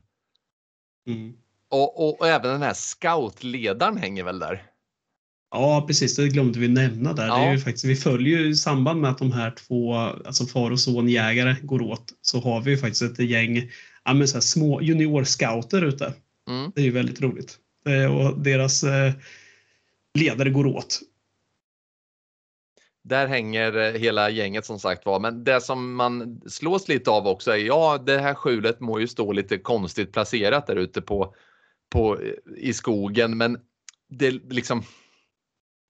[1.08, 1.34] Mm.
[1.70, 4.63] och, och, och även den här scoutledaren hänger väl där.
[5.52, 6.15] Ja, precis.
[6.15, 7.28] Det glömde vi nämna där.
[7.28, 7.52] Det är Ja.
[7.54, 10.80] ju faktiskt, vi följer ju i samband med att de här två, alltså far och
[10.80, 13.72] son jägare går åt, så har vi ju faktiskt ett gäng
[14.06, 16.13] ja, men så här små juniorscouter ute.
[16.50, 16.72] Mm.
[16.76, 17.58] Det är ju väldigt roligt.
[17.89, 19.13] Eh, Och deras eh,
[20.13, 21.02] ledare går åt.
[23.04, 25.20] Där hänger eh, hela gänget som sagt var.
[25.20, 29.08] Men det som man slås lite av också är ja, det här skjulet må ju
[29.08, 31.36] stå lite konstigt placerat där ute på,
[31.89, 33.58] på eh, i skogen, men
[34.10, 34.84] det liksom.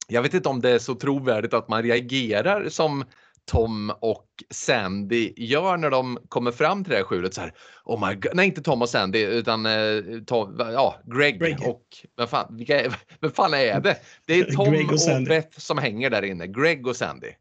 [0.10, 3.03] Jag vet inte om det är så trovärdigt att man reagerar som
[3.47, 7.53] Tom och Sandy gör när de kommer fram till det här skjulet så här.
[7.83, 8.31] Oh my God.
[8.36, 11.57] Nej, inte Tom och Sandy utan eh, Tom, ja, Greg, Greg.
[11.67, 13.97] och vad fan, vilka, är- vem fan är det?
[14.25, 15.25] Det är Tom och och.
[15.27, 16.47] Beth som hänger där inne.
[16.47, 17.31] Greg och Sandy.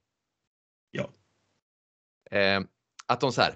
[0.90, 1.10] Ja.
[2.30, 2.60] Eh,
[3.06, 3.54] att de så här.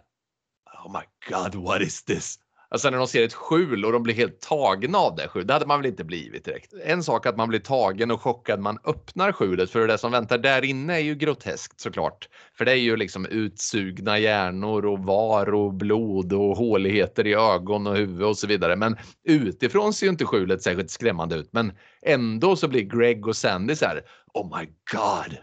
[0.84, 2.38] Oh my God, what is this?
[2.72, 5.48] Alltså när de ser ett skjul och de blir helt tagna av det skjulet.
[5.48, 6.72] Det hade man väl inte blivit direkt.
[6.84, 10.38] En sak att man blir tagen och chockad man öppnar skjulet för det som väntar
[10.38, 12.28] där inne är ju groteskt såklart.
[12.54, 17.86] För det är ju liksom utsugna hjärnor och var och blod och håligheter i ögon
[17.86, 18.76] och huvud och så vidare.
[18.76, 21.48] Men utifrån ser ju inte skjulet särskilt skrämmande ut.
[21.52, 24.02] Men ändå så blir Greg och Sandy så här.
[24.34, 25.36] Oh my God.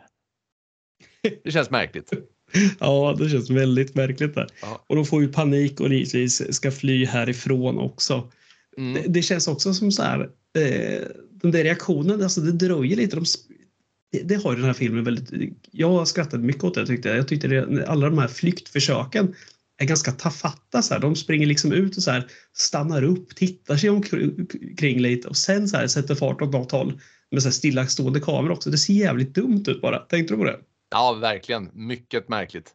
[1.44, 2.13] Det känns märkligt.
[2.80, 4.48] Ja, det känns väldigt märkligt där.
[4.62, 4.86] Ja.
[4.88, 8.32] Och de får ju panik och givetvis ska fly härifrån också.
[8.78, 8.94] Mm.
[8.94, 10.20] Det, det känns också som så här,
[10.58, 11.02] eh,
[11.42, 13.16] den där reaktionen, alltså det dröjer lite.
[13.16, 13.26] De,
[14.12, 15.30] det, det har ju den här filmen väldigt,
[15.72, 17.18] jag skrattade mycket åt det tyckte jag.
[17.18, 19.36] Jag tyckte det, alla de här flyktförsöken
[19.78, 20.82] är ganska tafatta.
[20.82, 21.02] Så här.
[21.02, 25.68] De springer liksom ut och så här, stannar upp, tittar sig omkring lite och sen
[25.68, 28.70] så här, sätter fart åt något håll med så här stillastående kamera också.
[28.70, 30.00] Det ser jävligt dumt ut bara.
[30.00, 30.60] Tänkte du på det?
[30.89, 31.69] Ja, verkligen.
[31.73, 32.73] Mycket märkligt.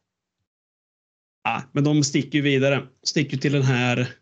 [1.44, 2.86] Ja, men de sticker ju vidare.
[3.02, 4.14] Sticker till den här...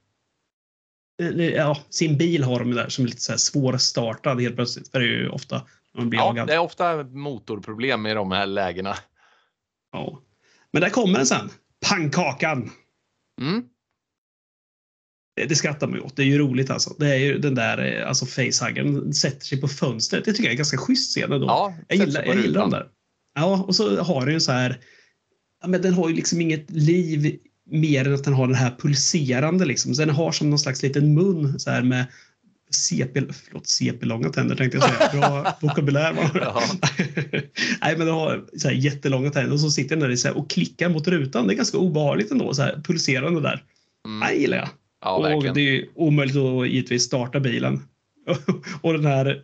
[1.23, 4.89] eller, Ja, sin bil har de där som är lite så här svårstartad helt plötsligt.
[4.91, 5.57] För det är ju ofta
[5.95, 6.47] när man blir Ja, jagad.
[6.47, 8.97] det är ofta motorproblem i de här lägena.
[9.93, 10.23] Ja.
[10.73, 11.51] Men där kommer den sen.
[11.89, 12.71] Pannkakan!
[13.41, 13.65] Mm.
[15.37, 16.17] Det, det skrattar man ju åt.
[16.17, 16.95] Det är ju roligt alltså.
[16.99, 20.25] Det är ju den där eh, alltså facehuggern sätter sig på fönstret.
[20.25, 21.47] Det tycker jag är ganska schysst scen ändå.
[21.47, 22.89] Ja, jag gillar, jag gillar den där.
[23.35, 24.79] Ja, och så har den ju så här...
[25.63, 27.39] Ja, men den har ju liksom inget liv
[27.71, 29.95] mer än att den har den här pulserande liksom.
[29.95, 32.07] Så den har som någon slags liten mun så här med
[32.71, 35.21] CP, förlåt, CP-långa tänder tänkte jag säga.
[35.21, 36.63] Bra vokabulär var Ja.
[37.81, 40.37] Nej, men det har så här jättelånga tänder och så sitter den där så här
[40.37, 41.47] och klickar mot rutan.
[41.47, 43.63] Det är ganska obehagligt ändå, så här pulserande där.
[44.07, 44.29] Mm.
[44.29, 44.69] Det gillar jag.
[45.03, 45.55] Ja, och verkligen.
[45.55, 47.83] det är omöjligt att givetvis starta bilen.
[48.81, 49.43] och den här,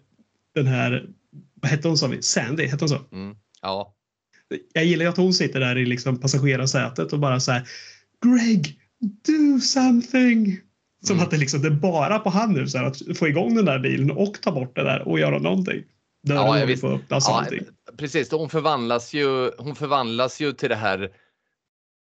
[0.55, 1.07] den här,
[1.55, 2.22] vad hette hon sa vi?
[2.22, 3.01] Sandy, hette hon så?
[3.12, 3.37] Mm.
[3.62, 3.95] Ja.
[4.73, 7.69] Jag gillar ju att hon sitter där i liksom passagerarsätet och bara så här
[8.27, 8.79] Greg,
[9.27, 10.61] do something!
[11.05, 11.25] Som Mm.
[11.25, 13.64] att det, liksom, det är bara på han nu så här, att få igång den
[13.64, 15.83] där bilen och ta bort det där och göra någonting.
[16.27, 17.45] Dörren Ja, håller på att öppnas Ja,
[17.99, 18.31] precis.
[18.33, 21.11] Hon förvandlas, ju, hon förvandlas ju till det här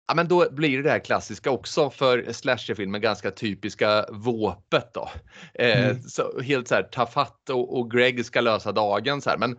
[0.08, 5.10] Ja, men då blir det det här klassiska också för slasherfilmer ganska typiska våpet då.
[5.54, 6.02] Eh, Mm.
[6.02, 9.38] så helt så här tafatt och, och Greg ska lösa dagen så här.
[9.38, 9.58] Men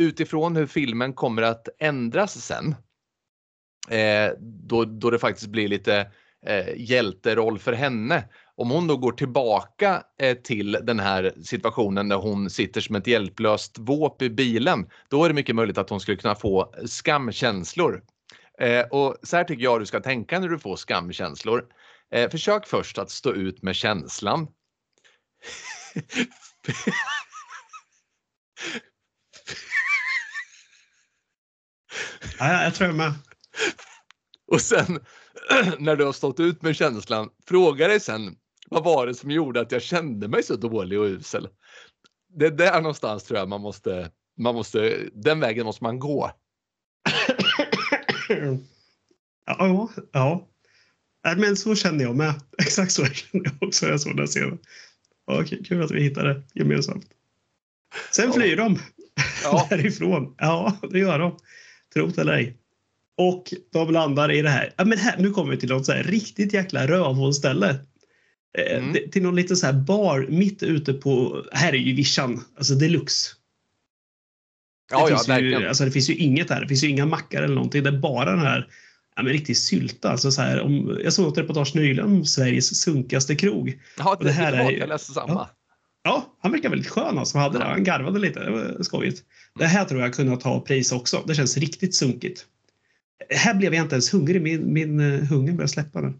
[0.00, 2.74] utifrån hur filmen kommer att ändras sen.
[3.90, 6.10] Eh, då, då det faktiskt blir lite
[6.46, 8.24] eh, hjälteroll för henne.
[8.54, 13.06] Om hon då går tillbaka eh, till den här situationen där hon sitter som ett
[13.06, 18.02] hjälplöst våp i bilen, då är det mycket möjligt att hon skulle kunna få skamkänslor.
[18.60, 21.64] Eh, och så här tycker jag du ska tänka när du får skamkänslor.
[22.14, 24.46] Eh, försök först att stå ut med känslan.
[32.38, 33.12] Ja, jag tror jag med.
[34.46, 35.00] Och sen
[35.78, 38.36] när du har stått ut med känslan, fråga dig sen
[38.70, 41.48] vad var det som gjorde att jag kände mig så dålig och usel?
[42.38, 46.30] Det är där någonstans tror jag man måste, man måste, den vägen måste man gå.
[49.46, 50.46] ja, ja.
[51.36, 52.34] Men så kände jag med.
[52.58, 54.58] Exakt så kände jag också när jag såg den scenen.
[55.26, 57.06] Ja, kul att vi hittade gemensamt.
[58.10, 58.32] Sen Ja.
[58.32, 58.78] flyr de
[59.44, 59.66] Ja.
[59.70, 60.34] därifrån.
[60.38, 61.38] Ja, det gör de.
[61.94, 62.56] Tro det eller ej.
[63.18, 64.72] Och de landar i det här.
[64.76, 67.70] Ja, men här nu kommer vi till något så här riktigt jäkla rövhålställe.
[68.58, 68.92] Eh, Mm.
[68.92, 71.44] det- Till någon liten så här bar mitt ute på...
[71.52, 72.44] Här är ju vischan.
[72.56, 73.30] Alltså deluxe.
[74.92, 75.68] Ja, det, ja, finns ju, verkligen.
[75.68, 76.60] alltså det finns ju inget här.
[76.60, 77.82] Det finns ju inga mackar eller någonting.
[77.82, 78.68] Det är bara den här
[79.16, 80.10] ja, men riktigt sylta.
[80.10, 83.80] Alltså så här, om, jag såg ett reportage nyligen om Sveriges sunkigaste krog.
[83.98, 85.32] Ja, det här det är var, ju- jag läste samma.
[85.32, 85.50] Ja.
[86.02, 87.38] Ja, han verkar väldigt skön alltså.
[87.38, 87.70] Han, hade det.
[87.70, 88.40] han garvade lite.
[88.40, 89.22] Det var skojigt.
[89.58, 91.24] Det här tror jag kunde ta pris också.
[91.26, 92.46] Det känns riktigt sunkigt.
[93.30, 94.42] Här blev jag inte ens hungrig.
[94.42, 96.12] Min, min uh, hunger började släppa nu.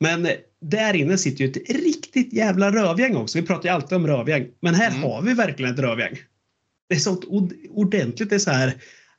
[0.00, 3.38] Men eh, där inne sitter ju ett riktigt jävla rövgäng också.
[3.38, 4.46] Vi pratar ju alltid om rövgäng.
[4.60, 5.02] Men här Mm.
[5.02, 6.18] har vi verkligen ett rövgäng.
[6.88, 7.24] Det är sånt
[7.70, 8.30] ordentligt.
[8.30, 8.74] Det är så här.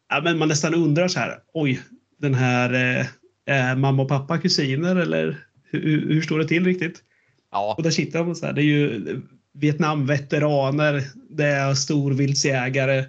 [0.09, 1.39] Ja, men man nästan undrar så här.
[1.53, 1.81] Oj,
[2.21, 3.05] den här eh,
[3.45, 7.03] är mamma och pappa kusiner eller hur, hur står det till riktigt?
[7.51, 8.53] Ja, Och där sitter de så här.
[8.53, 9.21] Det är ju
[9.53, 13.05] Vietnamveteraner, det är storviltsjägare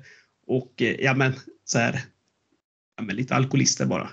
[0.47, 1.33] och eh, ja men
[1.65, 2.01] så här.
[2.97, 4.11] Ja, men lite alkoholister bara.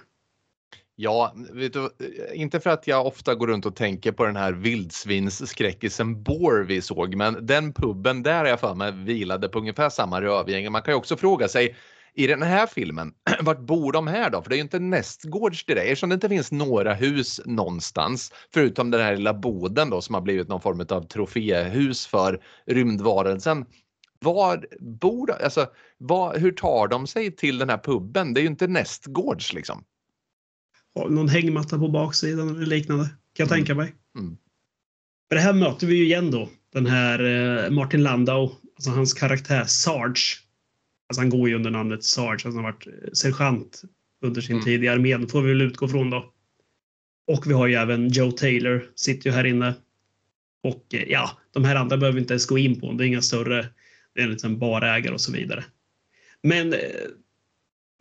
[0.96, 4.36] Ja, vet du, eh, inte för att jag ofta går runt och tänker på den
[4.36, 9.60] här vildsvinsskräckisen Bore vi såg, men den puben där har jag för mig vilade på
[9.60, 10.72] ungefär samma rövgäng.
[10.72, 11.76] Man kan ju också fråga sig
[12.16, 14.42] i den här filmen, vart bor de här då?
[14.42, 18.92] För det är ju inte nästgårds direkt eftersom det inte finns några hus någonstans förutom
[18.92, 23.66] den här lilla boden då som har blivit någon form av troféhus för rymdvarelsen.
[24.20, 25.34] Var bor de?
[25.44, 28.34] Alltså, var, hur tar de sig till den här puben?
[28.34, 29.84] Det är ju inte nästgårds liksom.
[30.96, 33.04] Har någon hängmatta på baksidan eller liknande.
[33.06, 33.58] Kan jag Mm.
[33.58, 33.94] tänka mig.
[34.18, 34.38] Mm.
[35.30, 36.50] För det här möter vi ju igen då.
[36.74, 37.20] Den här
[37.66, 40.38] eh, Martin Landau, alltså hans karaktär Sarge.
[41.12, 43.82] Alltså han går ju under namnet Sarge, han har varit eh, sergeant
[44.22, 44.66] under sin Mm.
[44.66, 46.34] tid i armén, får vi väl utgå från då.
[47.28, 49.74] Och vi har ju även Joe Taylor, sitter ju här inne.
[50.64, 52.92] Och eh, ja, de här andra behöver vi inte ens gå in på.
[52.92, 53.68] Det är inga större,
[54.16, 55.64] det är en liten barägare och så vidare.
[56.44, 56.80] Men eh,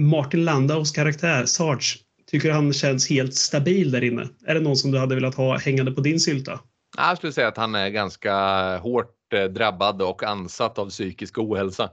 [0.03, 4.29] Martin Landaus karaktär, Sarge, tycker han känns helt stabil där inne?
[4.47, 6.61] Är det någon som du hade velat ha hängande på din sylta?
[6.97, 8.35] Jag skulle säga att han är ganska
[8.79, 9.17] hårt
[9.51, 11.91] drabbad och ansatt av psykisk ohälsa.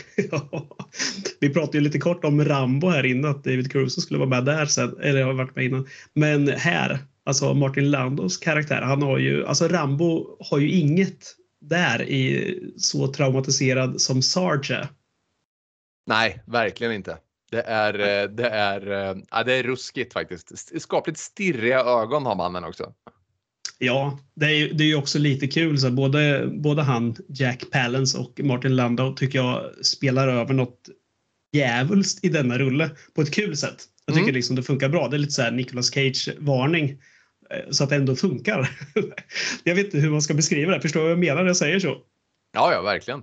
[0.30, 0.66] Ja.
[1.40, 4.44] Vi pratade ju lite kort om Rambo här inne, att David Caruso skulle vara med
[4.44, 5.88] där sen, eller har varit med innan.
[6.14, 12.02] Men här, alltså Martin Landos karaktär, han har ju, alltså Rambo har ju inget där
[12.02, 14.88] i så traumatiserad som Sarge.
[16.06, 17.18] Nej, verkligen inte.
[17.50, 20.82] Det är, eh, det är, eh, ja, det är ruskigt faktiskt.
[20.82, 22.92] Skapligt stirriga ögon har mannen också.
[23.84, 25.78] Ja, det är, ju- det är också lite kul.
[25.78, 30.88] Så både, både han, Jack Palance och Martin Landau tycker jag spelar över något
[31.52, 33.84] djävulskt i denna rulle på ett kul sätt.
[34.06, 34.34] Jag tycker Mm.
[34.34, 35.08] liksom det funkar bra.
[35.08, 36.90] Det är lite så här Nicolas Cage-varning
[37.50, 38.70] eh, så att det ändå funkar.
[39.64, 40.80] jag vet inte hur man ska beskriva det.
[40.80, 41.96] Förstår du vad jag menar när jag säger så?
[42.54, 43.20] Ja, ja, verkligen.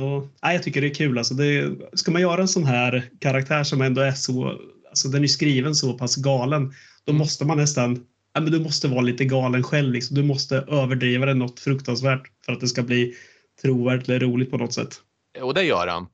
[0.00, 1.18] Och, nej, jag tycker det är kul.
[1.18, 5.22] Alltså det, ska man göra en sån här karaktär som ändå är så, alltså den
[5.22, 7.18] är skriven så pass galen, då Mm.
[7.18, 8.04] måste man nästan
[8.36, 9.92] ja, men du måste vara lite galen själv.
[9.92, 10.16] Liksom.
[10.16, 13.14] Du måste överdriva det något fruktansvärt för att det ska bli
[13.62, 15.00] trovärdigt eller roligt på något sätt.
[15.40, 16.06] Och det gör han.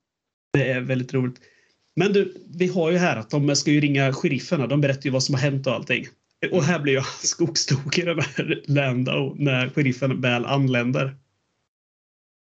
[0.53, 1.41] Det är väldigt roligt.
[1.97, 4.67] Men du, vi har ju här att de ska ju ringa sherifferna.
[4.67, 6.07] De berättar ju vad som har hänt och allting.
[6.53, 11.17] Och här blir han skogstokig den här Lando när sheriffen väl anländer.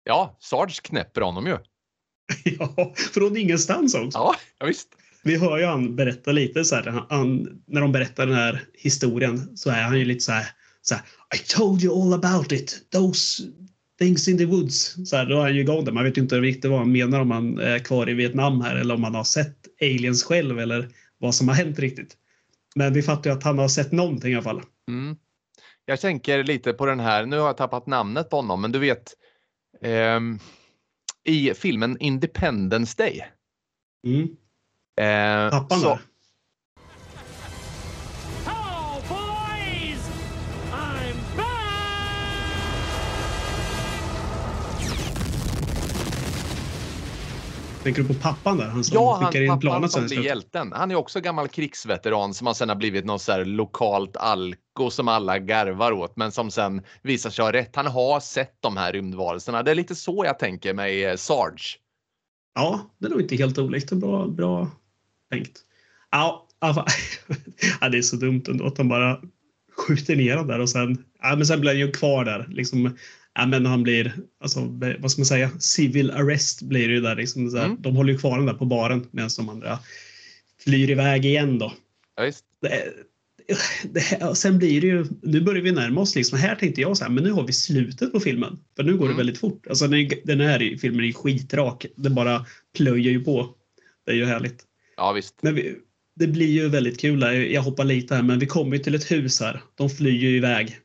[0.04, 1.58] Ja, Sarge knäpper honom ju.
[2.58, 4.18] ja, från ingenstans också.
[4.18, 4.88] Ja, ja visst.
[5.22, 9.56] Vi hör ju han berätta lite så här, han, när de berättar den här historien
[9.56, 10.46] så är han ju lite så här,
[10.82, 11.04] så här
[11.34, 12.90] I told you all about it.
[12.92, 13.42] Those
[13.98, 14.96] things in the woods.
[15.10, 15.92] Så här, då är han ju igång där.
[15.92, 18.76] Man vet ju inte riktigt vad han menar om han är kvar i Vietnam här
[18.76, 22.16] eller om han har sett aliens själv eller vad som har hänt riktigt.
[22.74, 24.62] Men vi fattar ju att han har sett någonting i alla fall.
[24.88, 25.16] Mm.
[25.84, 28.78] Jag tänker lite på den här, nu har jag tappat namnet på honom, men du
[28.78, 29.14] vet
[29.82, 30.38] ehm,
[31.24, 33.22] i filmen Independence Day.
[34.06, 34.28] Mm.
[35.00, 36.00] Eh, Pappan så, back!
[47.82, 48.66] Tänker du på pappan där?
[48.66, 50.72] Han som Ja, han, skickar in pappan planet som sen blir hjälten.
[50.72, 54.90] Han är också gammal krigsveteran som har sen har blivit något så här lokalt alko
[54.90, 57.76] som alla garvar åt men som sen visar sig ha rätt.
[57.76, 59.62] Han har sett de här rymdvarelserna.
[59.62, 61.76] Det är lite så jag tänker mig eh, Sarge.
[62.54, 63.92] Ja, det är nog inte helt olikt.
[63.92, 64.68] Bra, bra
[65.30, 65.58] tänkt.
[66.10, 66.84] Ja, alltså,
[67.80, 69.20] ja, det är så dumt ändå att de bara
[69.76, 72.46] skjuter ner honom där och sen, ja, men sen blir han ju kvar där.
[72.50, 72.96] Liksom,
[73.34, 74.60] ja, men han blir, alltså,
[74.98, 77.16] vad ska man säga, civil arrest blir det ju där.
[77.16, 77.82] Liksom, så här, Mm.
[77.82, 79.78] De håller ju kvar honom där på baren medan de andra
[80.64, 81.72] flyr iväg igen då.
[82.16, 82.32] Ja.
[82.62, 82.92] Det,
[83.82, 87.04] det, sen blir det ju, nu börjar vi närma oss liksom, här tänkte jag så
[87.04, 88.58] här, men nu har vi slutet på filmen.
[88.76, 89.16] För nu går det Mm.
[89.16, 89.66] väldigt fort.
[89.66, 91.86] Alltså den, den här filmen är skitrak.
[91.96, 93.54] Det bara plöjer ju på.
[94.06, 94.64] Det är ju härligt.
[95.00, 95.34] Ja, visst.
[95.42, 95.76] Men vi,
[96.16, 97.32] det blir ju väldigt kul där.
[97.32, 99.62] Jag hoppar lite här, men vi kommer ju till ett hus här.
[99.74, 100.78] De flyr ju iväg.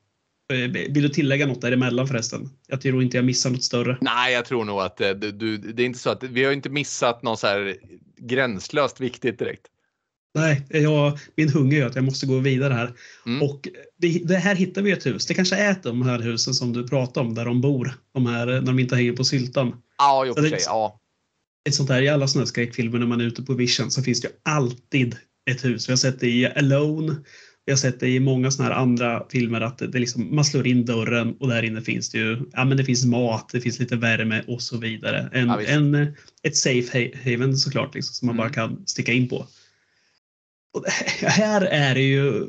[0.54, 2.50] Eh, Vill du tillägga något däremellan förresten?
[2.68, 3.98] Jag tror inte jag missar något större.
[4.02, 6.52] Nej, jag tror nog att eh, du, du, det är inte så att vi har
[6.52, 7.76] inte missat något så här
[8.18, 9.66] gränslöst viktigt direkt.
[10.36, 12.94] Nej, jag, min hunger gör att jag måste gå vidare här.
[13.26, 13.42] Mm.
[13.42, 15.26] Och det, det här hittar vi ett hus.
[15.26, 17.94] Det kanske är de här husen som du pratade om, där de bor.
[18.14, 19.82] De här, när de inte hänger på syltan.
[19.98, 20.60] Ja, i och för sig.
[20.66, 21.02] Ja.
[21.68, 24.04] Ett sånt där, I alla såna här skräckfilmer när man är ute på vision så
[24.04, 25.16] finns det ju alltid
[25.52, 25.90] ett hus.
[25.90, 27.16] Vi har sett det i Alone.
[27.66, 30.68] Vi har sett det i många såna här andra filmer att det liksom, man slår
[30.68, 33.80] in dörren och där inne finns det ju ja, men det finns mat, det finns
[33.80, 35.30] lite värme och så vidare.
[35.34, 38.44] En, Ja, en, ett safe ha- haven såklart liksom, som man Mm.
[38.44, 39.48] bara kan sticka in på.
[40.74, 42.48] Och det, här är det ju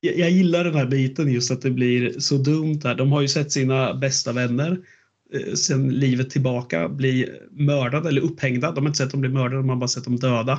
[0.00, 2.94] jag, jag gillar den här biten just att det blir så dumt där.
[2.94, 4.78] De har ju sett sina bästa vänner
[5.54, 8.72] sen livet tillbaka bli mördade eller upphängda.
[8.72, 10.58] De har inte sett dem bli mördade, de har bara sett dem döda.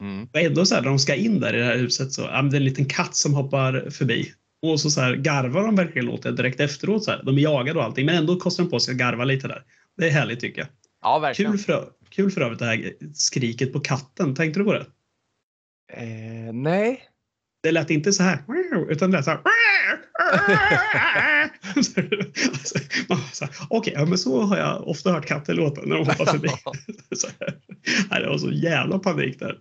[0.00, 0.28] Mm.
[0.32, 2.42] Och ändå så här, när de ska in där i det här huset så ja,
[2.42, 4.32] men det är en liten katt som hoppar förbi.
[4.62, 7.04] Och så, så här, garvar de verkligen åt det direkt efteråt.
[7.04, 7.22] Så här.
[7.24, 9.62] De är jagade och allting, men ändå kostar de på sig att garva lite där.
[9.96, 10.68] Det är härligt tycker jag.
[11.02, 11.52] ja, verkligen.
[11.52, 14.34] Kul för, kul för övrigt det här skriket på katten.
[14.34, 14.86] Tänkte du på det?
[15.92, 17.02] Eh, nej.
[17.62, 18.42] Det lät inte så här,
[18.90, 19.40] utan det lät så här.
[23.08, 26.48] Alltså, Okej, ja, men så har jag ofta hört katter låta när de hoppar förbi.
[27.16, 27.54] Så här.
[28.10, 29.58] Nej, Det var så jävla panik där.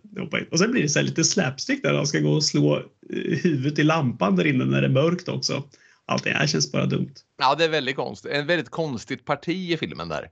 [0.52, 2.84] Och sen blir det så lite slapstick där han ska gå och slå eh,
[3.44, 5.64] huvudet i lampan där inne när det är mörkt också.
[6.08, 7.14] Allting här känns bara dumt.
[7.42, 8.32] Ja, det är väldigt konstigt.
[8.32, 10.28] En väldigt konstigt parti i filmen där.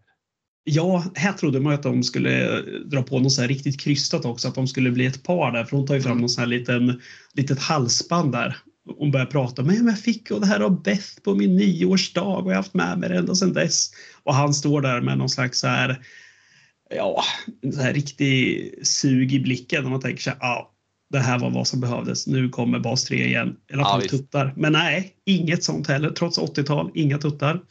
[0.63, 4.55] Ja, här trodde man att de skulle dra på något så riktigt krystat också, att
[4.55, 5.65] de skulle bli ett par där.
[5.65, 6.21] För hon tar ju fram Mm.
[6.21, 7.01] någon sån här liten,
[7.33, 8.57] litet halsband där.
[8.97, 12.41] Hon börjar prata om men jag fick det här av Beth på min nioårsdag och
[12.43, 13.89] jag har haft med mig det ända sedan dess.
[14.23, 16.01] Och han står där med någon slags så här,
[16.95, 17.23] ja,
[17.73, 20.69] så här riktig sug i blicken och man tänker sig, ja,
[21.09, 22.27] det här var vad som behövdes.
[22.27, 23.55] Nu kommer bas 3 igen.
[23.69, 24.11] I alla Ja, fall visst.
[24.11, 24.53] tuttar.
[24.57, 26.09] Men nej, inget sånt heller.
[26.09, 27.61] Trots 80-tal, inga tuttar.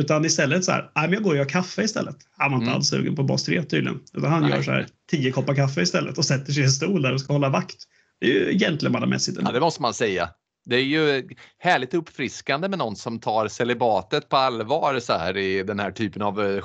[0.00, 2.16] Utan istället så här, men jag går och gör kaffe istället.
[2.38, 2.76] Han var inte Mm.
[2.76, 4.00] alls sugen på bas 3 tydligen.
[4.14, 4.50] Utan han Nej.
[4.50, 7.20] gör så här tio koppar kaffe istället och sätter sig i en stol där och
[7.20, 7.76] ska hålla vakt.
[8.20, 9.38] Det är ju gentlemannamässigt.
[9.42, 10.30] Ja, det måste man säga.
[10.64, 11.28] Det är ju
[11.58, 16.22] härligt uppfriskande med någon som tar celibatet på allvar så här i den här typen
[16.22, 16.60] av eh,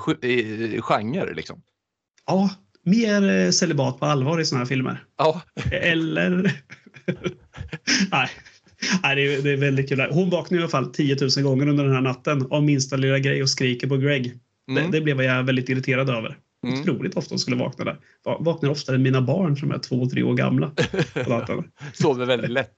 [0.81, 1.33] genre.
[1.33, 1.61] Liksom.
[2.25, 2.49] Ja,
[2.83, 5.03] mer eh, celibat på allvar i såna här filmer.
[5.17, 6.61] Ja, Eller...
[8.11, 8.29] Nej.
[9.03, 9.99] Nej, det är, det är väldigt kul.
[10.11, 13.19] Hon vaknar i alla fall 10 000 gånger under den här natten av minsta lilla
[13.19, 14.33] grej och skriker på Greg.
[14.71, 14.91] Mm.
[14.91, 16.37] Det, det blev jag väldigt irriterad över.
[16.67, 16.79] Mm.
[16.81, 17.97] Otroligt ofta hon skulle vakna där.
[18.25, 20.71] Va- Vaknar oftare än mina barn som är två tre år gamla.
[21.23, 21.63] på natten.
[21.93, 22.75] sover väldigt lätt.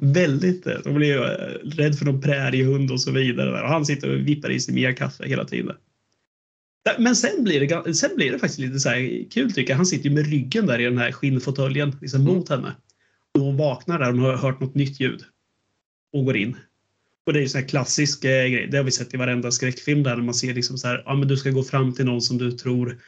[0.00, 0.66] väldigt.
[0.66, 3.50] eh, De blir ju eh, rädd för någon präriehund och så vidare.
[3.50, 3.62] Där.
[3.62, 5.74] Och han sitter och vippar i sig mer kaffe hela tiden.
[6.98, 9.76] Men sen blir, det, sen blir det faktiskt lite så här kul tycker jag.
[9.76, 12.34] Han sitter ju med ryggen där i den här skinnfåtöljen liksom Mm.
[12.34, 12.72] mot henne.
[13.36, 15.24] Och hon vaknar där hon har hört något nytt ljud.
[16.12, 16.56] och går in.
[17.26, 18.68] Och det är ju så här klassisk eh, grej.
[18.70, 21.28] Det har vi sett i varenda skräckfilm där man ser liksom så här, ja men
[21.28, 22.98] du ska gå fram till någon som du tror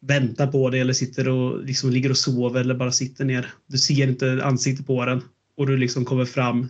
[0.00, 3.52] väntar på dig eller sitter och liksom ligger och sover eller bara sitter ner.
[3.66, 5.22] Du ser inte ansiktet på den
[5.56, 6.68] och du liksom kommer fram,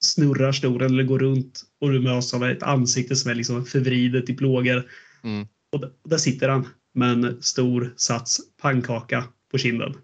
[0.00, 4.30] snurrar stolen eller går runt och du möts av ett ansikte som är liksom förvridet
[4.30, 4.90] i plågor.
[5.24, 5.46] Mm.
[5.72, 9.94] Och där, där sitter han med en stor sats pannkaka på kinden.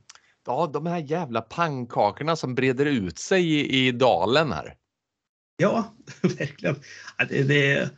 [0.47, 4.75] Ja, de här jävla pannkakorna som breder ut sig i, i dalen här.
[5.57, 6.77] Ja, verkligen.
[7.29, 7.91] Det, det,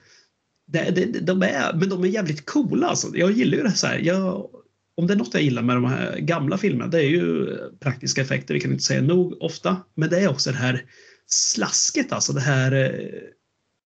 [0.67, 2.87] det, det, de är, men de är jävligt coola.
[2.87, 3.17] Alltså.
[3.17, 3.99] Jag gillar ju det så här.
[3.99, 4.51] Jag,
[4.95, 8.23] om det är något jag gillar med de här gamla filmerna, det är ju praktiska
[8.23, 8.55] effekter.
[8.55, 9.77] Vi kan inte säga nog ofta.
[9.95, 10.85] Men det är också det här
[11.27, 13.21] slasket, alltså det här eh,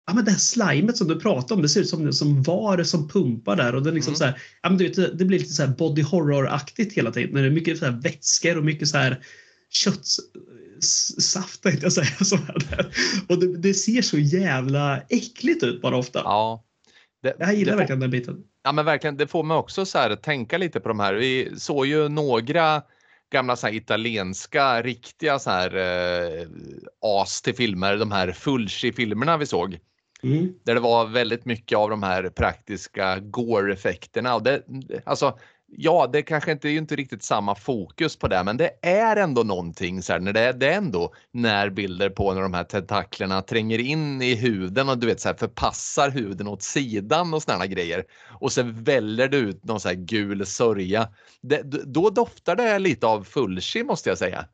[0.07, 2.83] Ja, men det här slimet som du pratar om, det ser ut som, som var
[2.83, 4.17] som pumpar där och är liksom Mm.
[4.17, 7.33] så här, ja, men du vet, det blir lite så här body horror-aktigt hela tiden.
[7.33, 9.19] När det är mycket så här vätskor och mycket så här
[9.69, 12.07] köttsaft tänkte jag säga.
[12.25, 12.87] Så här.
[13.29, 16.21] Och det, det ser så jävla äckligt ut bara ofta.
[16.23, 16.63] Ja.
[17.23, 18.37] Det, Jag gillar det verkligen den biten.
[18.63, 21.13] Ja men verkligen, det får mig också så här tänka lite på de här.
[21.13, 22.81] Vi såg ju några
[23.31, 26.47] gamla så här italienska riktiga så här eh,
[27.01, 29.79] as till filmer, de här Fulci-filmerna vi såg.
[30.25, 30.53] Mm.
[30.63, 34.39] Där det var väldigt mycket av de här praktiska gore-effekterna.
[34.39, 34.61] Det,
[35.05, 39.15] alltså, ja, det kanske inte är inte riktigt samma fokus på det, men det är
[39.15, 43.41] ändå någonting så här, när det det är ändå närbilder på när de här tentaklerna
[43.41, 47.57] tränger in i huden och du vet så här förpassar huden åt sidan och såna
[47.57, 48.03] här grejer.
[48.39, 51.09] Och sen väller det ut någon så här gul sörja.
[51.41, 54.45] Det, då doftar det lite av Fulci måste jag säga.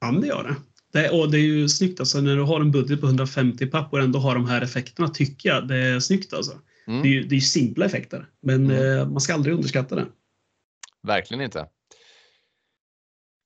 [0.00, 0.54] Ja, det gör det.
[0.96, 1.10] Det.
[1.10, 4.00] Och det är ju snyggt alltså när du har en budget på 150 papp och
[4.00, 6.52] ändå har de här effekterna tycker jag det är snyggt alltså.
[6.86, 7.02] Mm.
[7.02, 8.98] Det är ju det är simpla effekter, men Mm.
[8.98, 10.06] eh, man ska aldrig underskatta det.
[11.02, 11.66] Verkligen inte.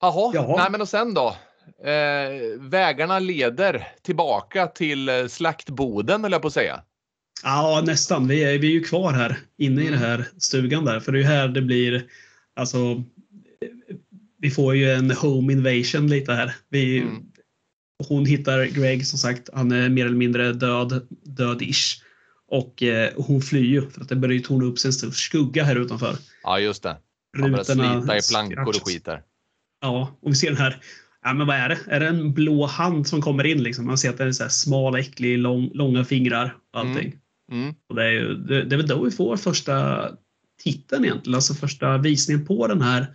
[0.01, 0.57] Jaha, Jaha.
[0.57, 1.37] nej men och sen då?
[1.85, 6.83] Eh, vägarna leder tillbaka till eh, slaktboden eller jag på att säga.
[7.43, 8.29] Ja, nästan.
[8.29, 10.01] Vi är, vi är ju kvar här inne i Mm.
[10.01, 11.01] den här stugan där.
[11.01, 12.05] För det är ju här det blir,
[12.57, 13.03] alltså,
[14.39, 16.55] vi får ju en home invasion lite här.
[16.69, 17.30] Vi, Mm.
[18.09, 22.03] Hon hittar Greg som sagt, han är mer eller mindre död, död-ish.
[22.49, 25.11] Och eh, hon flyr ju för att det börjar ju torna upp sig en stor
[25.11, 26.17] skugga här utanför.
[26.43, 26.97] Ja, just det.
[27.39, 29.23] Han börjar slita i plankor och skit där.
[29.81, 30.83] Ja, och vi ser den här,
[31.23, 31.79] ja men vad är det?
[31.87, 33.87] Är det en blå hand som kommer in liksom?
[33.87, 37.15] Man ser att den är så här smal, äcklig, lång, långa fingrar och allting.
[37.53, 37.75] Mm.
[37.89, 40.09] Och det, är ju, det, det är väl då vi får första
[40.63, 43.07] titeln egentligen, alltså första visningen på den här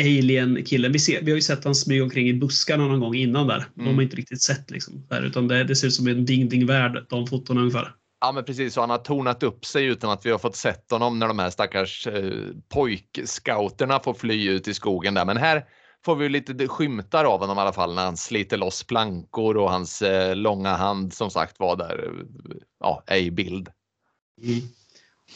[0.00, 0.92] Alien-killen.
[0.92, 3.64] Vi, ser, vi har ju sett han smyga omkring i buskarna någon gång innan där.
[3.74, 3.94] De Mm.
[3.94, 5.06] har inte riktigt sett liksom.
[5.08, 7.94] Där, utan det, det ser ut som en ding-ding-värld, de fotona ungefär.
[8.20, 8.74] Ja, men precis.
[8.74, 11.38] Så han har tornat upp sig utan att vi har fått sett honom när de
[11.38, 12.32] här stackars eh,
[12.68, 15.24] pojkscouterna får fly ut i skogen där.
[15.24, 15.64] Men här
[16.04, 19.70] får vi lite skymtar av honom i alla fall när han sliter loss plankor och
[19.70, 22.04] hans eh, långa hand som sagt var där.
[22.08, 23.68] eh, Ja, är i bild.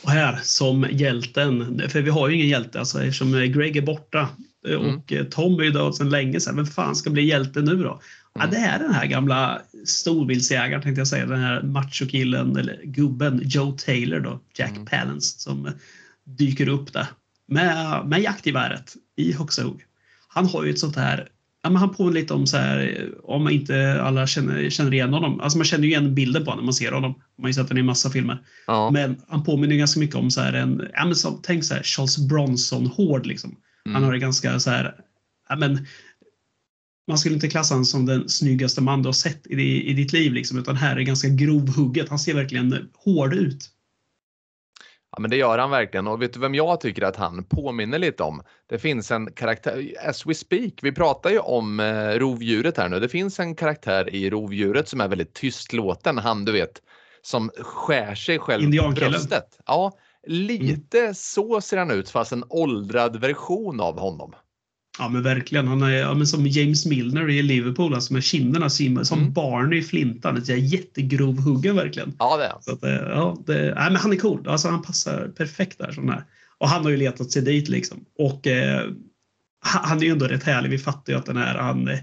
[0.03, 4.29] Och här som hjälten, för vi har ju ingen hjälte alltså, eftersom Greg är borta
[4.69, 4.81] Mm.
[4.95, 6.39] och eh, Tom är ju död sedan länge.
[6.47, 8.01] Här, vem fan ska bli hjälte nu då?
[8.35, 8.51] Ja, Mm.
[8.55, 11.27] det är den här gamla storvildsjägaren tänkte jag säga.
[11.27, 14.87] Den här machokillen, eller gubben Joe Taylor då, Jack Mm.
[14.87, 15.73] Palance, som eh,
[16.25, 17.07] dyker upp där
[17.49, 19.81] med, med jaktgeväret i högsta hugg.
[20.29, 21.29] Han har ju ett sånt här
[21.65, 25.41] Ja, men han påminner lite om så här, om inte alla känner, känner igen honom.
[25.41, 27.11] Alltså man känner ju igen bilden på honom när man ser honom.
[27.11, 28.39] Man har ju sett den i massa filmer.
[28.67, 28.91] Ja.
[28.91, 31.83] Men han påminner ganska mycket om så här en, ja, men som, tänk så här
[31.83, 33.57] Charles Bronson-hård liksom.
[33.85, 34.05] Han Mm.
[34.05, 34.95] har det ganska så här,
[35.49, 35.87] ja, men
[37.09, 40.13] man skulle inte klassa honom som den snyggaste man du har sett i, i ditt
[40.13, 42.09] liv liksom, utan här är ganska grovhugget.
[42.09, 43.71] Han ser verkligen hård ut.
[45.17, 46.07] Ja, men det gör han verkligen.
[46.07, 48.43] Och vet du vem jag tycker att han påminner lite om?
[48.69, 53.01] Det finns en karaktär, as we speak, vi pratar ju om eh, rovdjuret här nu.
[53.01, 56.19] Det finns en karaktär i rovdjuret som är väldigt tystlåten.
[56.19, 56.83] Han du vet,
[57.23, 59.59] som skär sig själv på bröstet.
[59.67, 59.93] Ja,
[60.27, 64.35] lite så ser han ut fast en åldrad version av honom.
[64.99, 65.69] Ja men verkligen.
[65.69, 69.33] Han är ja, men som James Milner i Liverpool, alltså med kinderna som, som Mm.
[69.33, 70.43] Barney i Flintan.
[70.47, 72.13] Jättegrovhuggen verkligen.
[72.19, 72.55] Ja, det är.
[72.61, 74.49] Så att, eh, ja, det, nej, men han är cool.
[74.49, 75.93] Alltså, han passar perfekt där.
[75.93, 76.25] Sån här.
[76.59, 78.05] Och han har ju letat sig dit liksom.
[78.19, 78.91] Och eh,
[79.65, 80.71] han är ju ändå rätt härlig.
[80.71, 81.99] Vi fattar ju att den här, han, eh,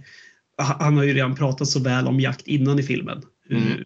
[0.57, 3.21] han har ju redan pratat så väl om jakt innan i filmen.
[3.49, 3.83] Hur, Mm.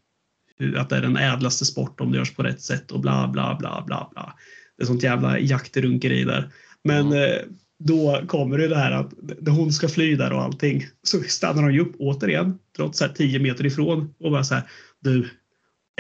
[0.57, 3.27] hur, att det är den ädlaste sport om det görs på rätt sätt och bla
[3.27, 4.33] bla bla bla bla.
[4.77, 6.49] Det är sånt jävla jaktrunkeri där.
[6.83, 7.41] Men Mm.
[7.79, 11.63] Då kommer det det här att när hon ska fly där och allting så stannar
[11.63, 14.63] hon ju upp återigen trots här 10 meter ifrån och bara så här
[14.99, 15.29] du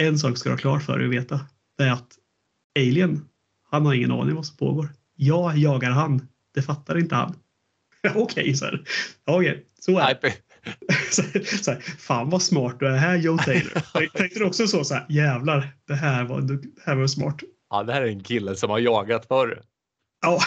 [0.01, 1.39] en sak ska du ha klart för dig att veta.
[1.77, 2.17] Det är att
[2.79, 3.25] Alien,
[3.71, 4.89] han har ingen aning vad som pågår.
[5.15, 6.27] Jag jagar han.
[6.53, 7.35] Det fattar inte han.
[8.15, 8.83] Okej, så här.
[9.25, 10.33] Okej, så är det.
[11.63, 14.07] så här, Fan vad smart du är här Joe Taylor.
[14.13, 17.39] Tänkte du också så, så här, jävlar, det här var, det här var smart.
[17.69, 19.61] Ja, det här är en kille som har jagat förr.
[20.25, 20.39] Ja,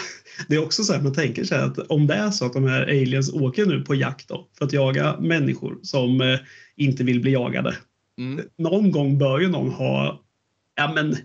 [0.49, 2.65] det är också så här man tänker sig att om det är så att de
[2.65, 6.39] här aliens åker nu på jakt då, för att jaga människor som eh,
[6.77, 7.77] inte vill bli jagade.
[8.19, 8.45] Mm.
[8.59, 10.25] Någon gång bör ju någon ha
[10.77, 11.17] ja, men,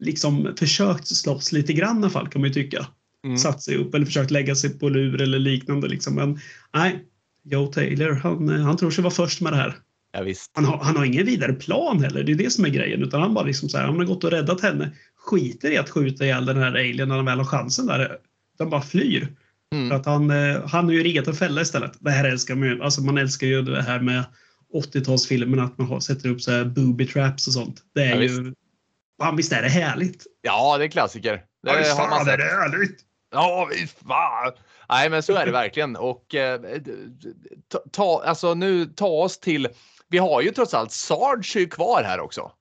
[0.00, 2.86] liksom försökt slåss lite grann i alla fall kan man ju tycka.
[3.24, 3.38] Mm.
[3.38, 5.88] Satt sig upp eller försökt lägga sig på lur eller liknande.
[5.88, 6.14] Liksom.
[6.14, 6.38] Men
[6.74, 7.04] nej,
[7.44, 9.76] Joe Taylor han, eh, han tror sig vara först med det här.
[10.12, 10.34] Ja.
[10.52, 12.24] Han har, han har ingen vidare plan heller.
[12.24, 13.02] Det är det som är grejen.
[13.02, 14.92] Utan han bara liksom så här, han har gått och räddat henne.
[15.26, 18.18] Skiter i att skjuta ihjäl den här alien när han väl har chansen där.
[18.54, 19.20] Utan bara flyr.
[19.20, 19.96] För Mm.
[19.96, 21.92] att han, eh, han har ju riggat en fälla istället.
[21.98, 22.82] Det här älskar man ju.
[22.82, 24.24] Alltså man älskar ju det här med
[24.74, 25.64] 80-talsfilmerna.
[25.64, 27.82] Att man sätter upp så här booby traps och sånt.
[27.94, 28.54] Det är Ja, ju...
[29.22, 30.26] Fan, visst är det härligt?
[30.42, 31.32] Ja, det är klassiker.
[31.32, 32.38] Det Ja, visst har man fan är sett.
[32.40, 32.98] det härligt?
[33.32, 34.52] Ja, visst fan.
[34.88, 35.96] Nej, men så är det verkligen.
[35.96, 36.60] Och eh,
[37.72, 39.68] ta, ta, alltså nu ta oss till.
[40.08, 42.52] Vi har ju trots allt Sarge är kvar här också.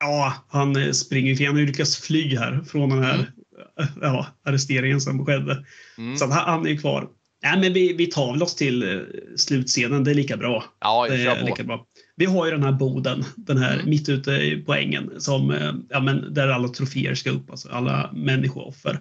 [0.00, 1.46] Ja, han eh, springer ju.
[1.46, 3.90] Han lyckats fly här från den här Mm.
[4.02, 5.64] ja, arresteringen som skedde.
[5.98, 6.16] Mm.
[6.16, 7.08] Så han, är ju kvar.
[7.42, 9.00] Nej, men vi, vi tar väl oss till eh,
[9.36, 10.04] slutscenen.
[10.04, 10.64] Det är lika bra.
[10.80, 11.86] Ja, Det är lika bra.
[12.16, 13.90] Vi har ju den här boden, den här Mm.
[13.90, 18.10] mitt ute på ängen, som, eh, ja, men där alla troféer ska upp, alltså alla
[18.14, 18.98] människooffer.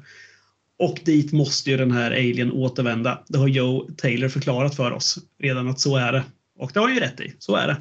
[0.79, 3.23] Och dit måste ju den här alien återvända.
[3.27, 6.23] Det har Joe Taylor förklarat för oss redan att så är det.
[6.59, 7.77] Och det har han ju rätt i, så är det.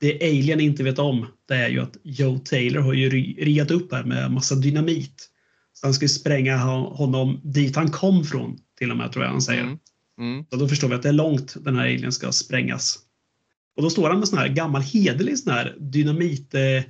[0.00, 3.70] Det alien inte vet om, det är ju att Joe Taylor har ju ri- riggat
[3.70, 5.28] upp här med massa dynamit.
[5.72, 9.24] Så han ska ju spränga ho- honom dit han kom från, till och med tror
[9.24, 9.62] jag han säger.
[9.62, 9.78] Mm.
[10.20, 10.44] Mm.
[10.50, 12.98] Så då förstår vi att det är långt den här alien ska sprängas.
[13.76, 16.82] Och då står han med sån här gammal hederlig sån här dynamit eh,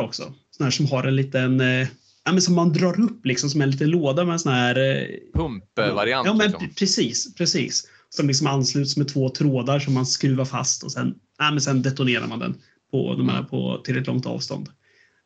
[0.00, 0.34] också.
[0.50, 1.88] Sån här som har en liten, eh,
[2.24, 4.78] ja men som man drar upp liksom som en liten låda med en sån här
[4.78, 6.26] eh, Pumpvariant.
[6.26, 6.68] Ja men liksom.
[6.78, 7.88] precis, precis.
[8.08, 11.82] Som liksom ansluts med två trådar som man skruvar fast och sen, ja, men sen
[11.82, 12.54] detonerar man den
[12.90, 14.68] på, de här på tillräckligt långt avstånd.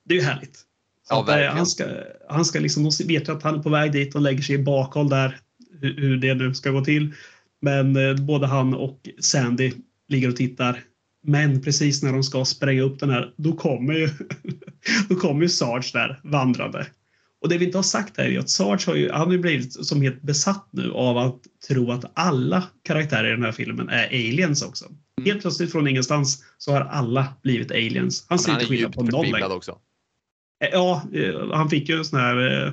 [0.04, 0.56] Det är ju härligt.
[0.56, 1.56] Så Ja, att, eh, verkligen.
[1.56, 1.84] han ska,
[2.28, 4.54] han ska liksom, de vet ju att han är på väg dit och lägger sig
[4.54, 5.38] i bakhåll där,
[5.80, 7.12] hur, hur det nu ska gå till.
[7.62, 9.72] Men eh, både han och Sandy
[10.08, 10.80] ligger och tittar.
[11.26, 14.08] Men precis när de ska spränga upp den här, då kommer ju,
[15.08, 16.86] då kommer ju Sarge där vandrande.
[17.40, 19.32] Och det vi inte har sagt här är ju att Sarge har ju, han har
[19.32, 23.52] ju blivit som helt besatt nu av att tro att alla karaktärer i den här
[23.52, 24.84] filmen är aliens också.
[25.24, 28.26] Helt plötsligt från ingenstans så har alla blivit aliens.
[28.28, 29.46] Han ser inte skillnad på någon längre.
[29.46, 29.78] också.
[30.64, 32.72] Eh, Ja, eh, han fick ju en sån här eh,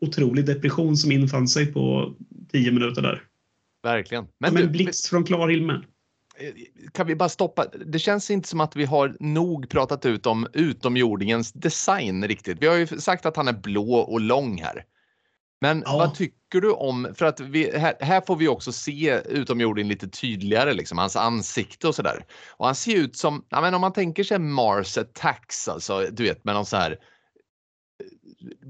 [0.00, 2.14] otrolig depression som infann sig på
[2.52, 3.22] tio minuter där.
[3.82, 4.26] Verkligen.
[4.40, 5.84] Men Som en blixt från klar himmel.
[6.92, 7.66] kan vi bara stoppa?
[7.86, 12.58] Det känns inte som att vi har nog pratat ut om utomjordingens design riktigt.
[12.60, 14.84] Vi har ju sagt att han är blå och lång här.
[15.60, 15.98] Men Ja.
[15.98, 20.08] vad tycker du om, för att vi, här, här får vi också se utomjordingen lite
[20.08, 22.26] tydligare, liksom, hans ansikte och sådär.
[22.48, 26.22] Och han ser ut som, ja, men om man tänker sig Mars Attacks, alltså du
[26.22, 26.96] vet med någon så här eh,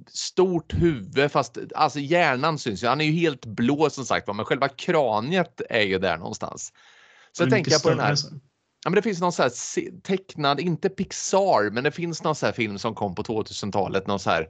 [0.06, 2.86] stort huvud fast alltså hjärnan syns ju.
[2.86, 6.72] Han är ju helt blå som sagt men själva kraniet är ju där någonstans.
[7.32, 8.16] Så är tänker jag på den här.
[8.84, 12.46] Ja, men det finns någon så här tecknad, inte Pixar, men det finns någon så
[12.46, 14.48] här film som kom på 2000-talet, någon så här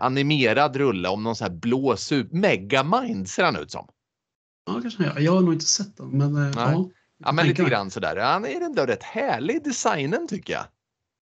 [0.00, 2.36] animerad rulle om någon så här blå super...
[2.36, 3.88] Megamind ser han ut som.
[4.66, 5.20] Ja, kanske jag.
[5.20, 6.88] Jag har nog inte sett den, men eh, ja.
[7.24, 8.16] Ja, men lite grann sådär.
[8.16, 10.64] Han är ändå rätt härlig designen tycker jag.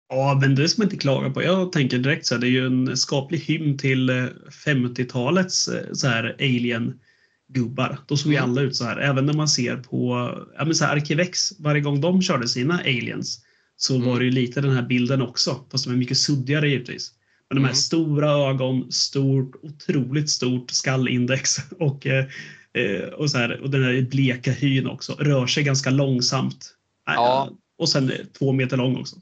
[0.09, 1.43] Ja, men det ska man inte klaga på.
[1.43, 4.25] Jag tänker direkt så här, det är ju en skaplig hymn till eh,
[4.65, 7.97] 50-talets eh, så här alien-gubbar.
[8.07, 8.49] Då såg ju Mm.
[8.49, 8.97] alla ut så här.
[8.97, 12.79] Även när man ser på ja, men så här Arkivex, varje gång de körde sina
[12.79, 14.07] aliens så Mm.
[14.07, 15.65] var det ju lite den här bilden också.
[15.71, 17.11] Fast de är mycket suddigare givetvis.
[17.51, 17.75] Men de här Mm.
[17.75, 22.25] stora ögon, stort, otroligt stort skallindex och, eh,
[22.73, 25.13] eh, och, så här, och den här bleka hyn också.
[25.19, 26.75] Rör sig ganska långsamt.
[27.05, 27.49] Ja.
[27.77, 29.15] Och sen eh, två meter lång också.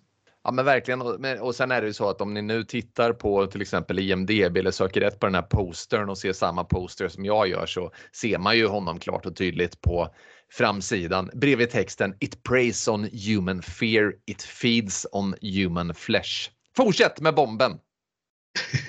[0.44, 1.02] Ja men verkligen.
[1.42, 4.58] Och, sen är det ju så att om ni nu tittar på till exempel IMDB
[4.58, 7.92] eller söker rätt på den här postern och ser samma poster som jag gör så
[8.12, 10.14] ser man ju honom klart och tydligt på
[10.52, 16.50] framsidan bredvid texten It preys on human fear, it feeds on human flesh.
[16.78, 17.72] Fortsätt med bomben!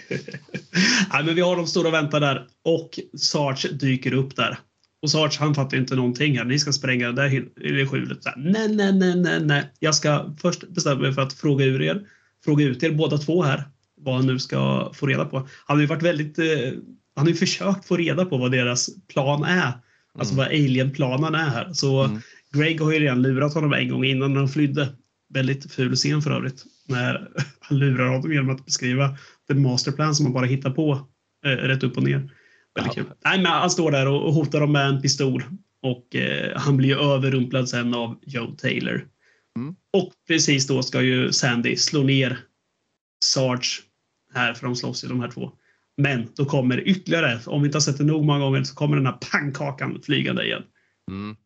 [1.13, 4.59] Nej, men vi har de stora och väntar där och Sarge dyker upp där.
[5.03, 6.45] Och Sarge han fattar inte någonting här.
[6.45, 8.19] Ni ska spränga det där skjulet.
[8.37, 9.73] Nej, nej, nej, nej, nej.
[9.79, 12.03] Jag ska först bestämma mig för att fråga ur er.
[12.45, 13.65] Fråga ut er båda två här.
[14.01, 15.37] Vad han nu ska få reda på.
[15.67, 16.39] Han har ju varit väldigt...
[16.39, 16.73] Eh,
[17.17, 19.73] han har ju försökt få reda på vad deras plan är.
[20.19, 20.45] Alltså Mm.
[20.45, 21.73] vad alien-planen är här.
[21.73, 22.21] Så Mm.
[22.55, 24.89] Greg har ju redan lurat honom en gång innan de flydde.
[25.35, 26.65] Väldigt ful scen för övrigt.
[26.89, 27.29] När
[27.61, 29.17] han lurar honom genom att beskriva
[29.55, 31.09] den masterplan som man bara hittar på
[31.47, 32.19] eh, rätt upp och ner.
[32.75, 33.03] Väldigt Ja.
[33.03, 33.13] kul.
[33.25, 35.45] Nej, men han står där och och hotar dem med en pistol.
[35.83, 39.07] Och eh, han blir överrumplad sen av Joe Taylor.
[39.57, 39.75] Mm.
[39.93, 42.39] Och precis då ska ju Sandy slå ner
[43.25, 43.83] Sarge
[44.35, 45.53] här, för de slåss ju de här två.
[45.97, 48.97] Men då kommer ytterligare, om vi inte har sett det nog många gånger, så kommer
[48.97, 50.63] den här pannkakan flygande igen.
[51.11, 51.37] Mm.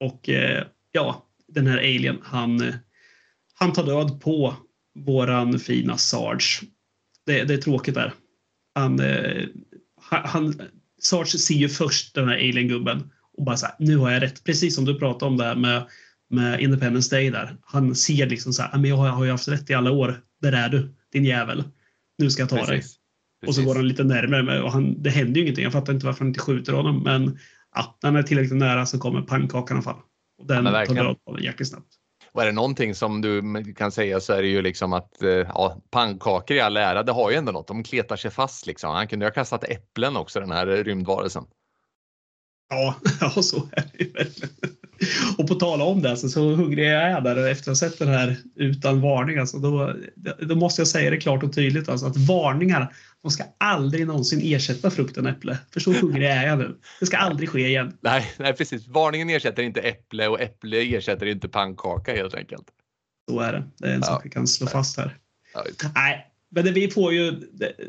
[0.00, 2.74] Och eh, ja, den här alien, han, eh,
[3.54, 4.54] han tar död på
[4.98, 6.66] våran fina Sarge.
[7.26, 8.12] Det, det är tråkigt där.
[8.74, 9.46] Han, eh,
[10.10, 10.60] han,
[11.02, 14.44] Sarge ser ju först den här alien-gubben och bara så här, nu har jag rätt.
[14.44, 15.86] Precis som du pratade om där med,
[16.30, 17.56] med Independence Day där.
[17.62, 20.20] Han ser liksom så här, men jag har, har ju haft rätt i alla år.
[20.42, 21.64] Där är du, din jävel.
[22.18, 22.66] Nu ska jag ta dig.
[22.66, 22.98] Precis.
[23.46, 25.64] Och så går han lite närmare med, och han, det händer ju ingenting.
[25.64, 27.02] Jag fattar inte varför han inte skjuter honom.
[27.02, 27.38] Men
[27.74, 30.02] ja, när han är tillräckligt nära så kommer pannkakan i alla fall.
[30.38, 31.94] Och den men tar död på honom jäkligt snabbt.
[32.32, 35.28] Och är det någonting som du kan säga så är det ju liksom att eh,
[35.30, 37.68] ja, pannkakor i all ära, det har ju ändå något.
[37.68, 38.90] De kletar sig fast liksom.
[38.90, 41.44] Han kunde ju ha kastat äpplen också den här rymdvarelsen.
[42.70, 44.12] Ja, ja så är det ju.
[45.38, 47.98] Och på tala om det, alltså, så hungrig jag är där efter att ha sett
[47.98, 49.38] den här utan varning.
[49.38, 49.94] Alltså, då,
[50.40, 51.88] då måste jag säga det klart och tydligt.
[51.88, 55.58] Alltså, att varningar de ska aldrig någonsin ersätta frukten äpple.
[55.72, 56.76] För så hungrig är jag nu.
[57.00, 57.96] Det ska aldrig ske igen.
[58.00, 58.88] Nej, nej precis.
[58.88, 62.66] Varningen ersätter inte äpple och äpple ersätter inte pannkaka helt enkelt.
[63.30, 63.64] Så är det.
[63.78, 64.06] Det är en Ja.
[64.06, 65.16] sak vi kan slå fast här.
[65.54, 65.64] Ja,
[65.94, 67.32] Nej, men vi får ju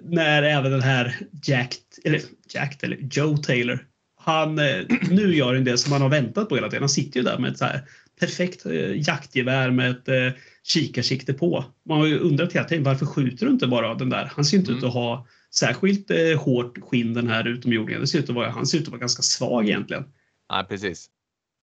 [0.04, 2.22] när även den här Jack, eller
[2.54, 3.86] Jack, eller Joe Taylor,
[4.22, 4.76] han eh,
[5.12, 6.82] nu gör han det som han har väntat på hela tiden.
[6.82, 7.82] Han sitter ju där med ett så här
[8.22, 11.66] perfekt eh, jaktgevär med ett eh, kikarsikte på.
[11.86, 14.32] Man har ju undrat hela tiden varför skjuter du inte bara den där?
[14.36, 14.78] Han ser inte Mm.
[14.80, 18.02] ut att ha särskilt eh, hårt skinn den här utomjordingen.
[18.02, 20.04] Det ser ut att vara, han ser ut att vara ganska svag egentligen.
[20.52, 21.10] nej, precis.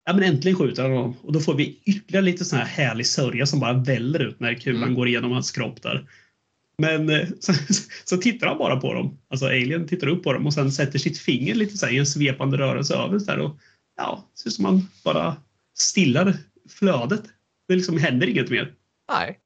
[0.07, 3.07] Ja, men äntligen skjuter han honom och då får vi ytterligare lite sån här härlig
[3.07, 4.95] sörja som bara väller ut när kulan Mm.
[4.95, 6.09] går igenom hans kropp där.
[6.79, 7.53] Men eh, så,
[8.05, 9.19] så tittar han bara på dem.
[9.29, 11.99] Alltså alien tittar upp på dem och sen sätter sitt finger lite så här i
[11.99, 13.59] en svepande rörelse över så och
[13.97, 15.37] ja, ser ut som man bara
[15.75, 16.37] stillar
[16.79, 17.23] flödet.
[17.69, 18.73] Det liksom händer inget mer.
[19.13, 19.39] Nej,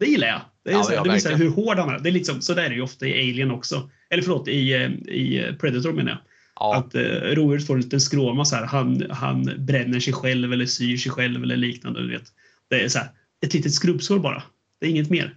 [0.00, 0.40] Det gillar jag.
[0.64, 1.98] Det, är Ja, så ja, det visar hur hård han är.
[1.98, 3.90] Det är liksom, så där är det ju ofta i Alien också.
[4.10, 6.18] Eller förlåt, i, eh, i Predator menar jag.
[6.54, 8.66] ja, Att eh, rovdjuret får en liten skråma så här.
[8.66, 12.02] Han, han bränner sig själv eller syr sig själv eller liknande.
[12.02, 12.32] Du vet.
[12.70, 13.08] Det är så här,
[13.46, 14.42] ett litet skrubbsår bara.
[14.80, 15.34] Det är inget mer.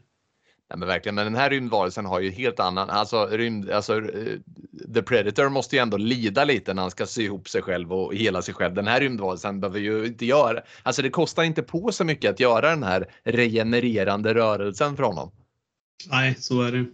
[0.72, 1.16] Nej men verkligen.
[1.16, 4.38] Men den här rymdvarelsen har ju helt annan, alltså, rymd, alltså eh,
[4.94, 8.16] The Predator måste ju ändå lida lite när han ska sy ihop sig själv och
[8.16, 8.74] hela sig själv.
[8.74, 12.40] Den här rymdvarelsen behöver ju inte göra, alltså det kostar inte på så mycket att
[12.40, 15.32] göra den här regenererande rörelsen för honom.
[16.10, 16.86] Nej, så är det.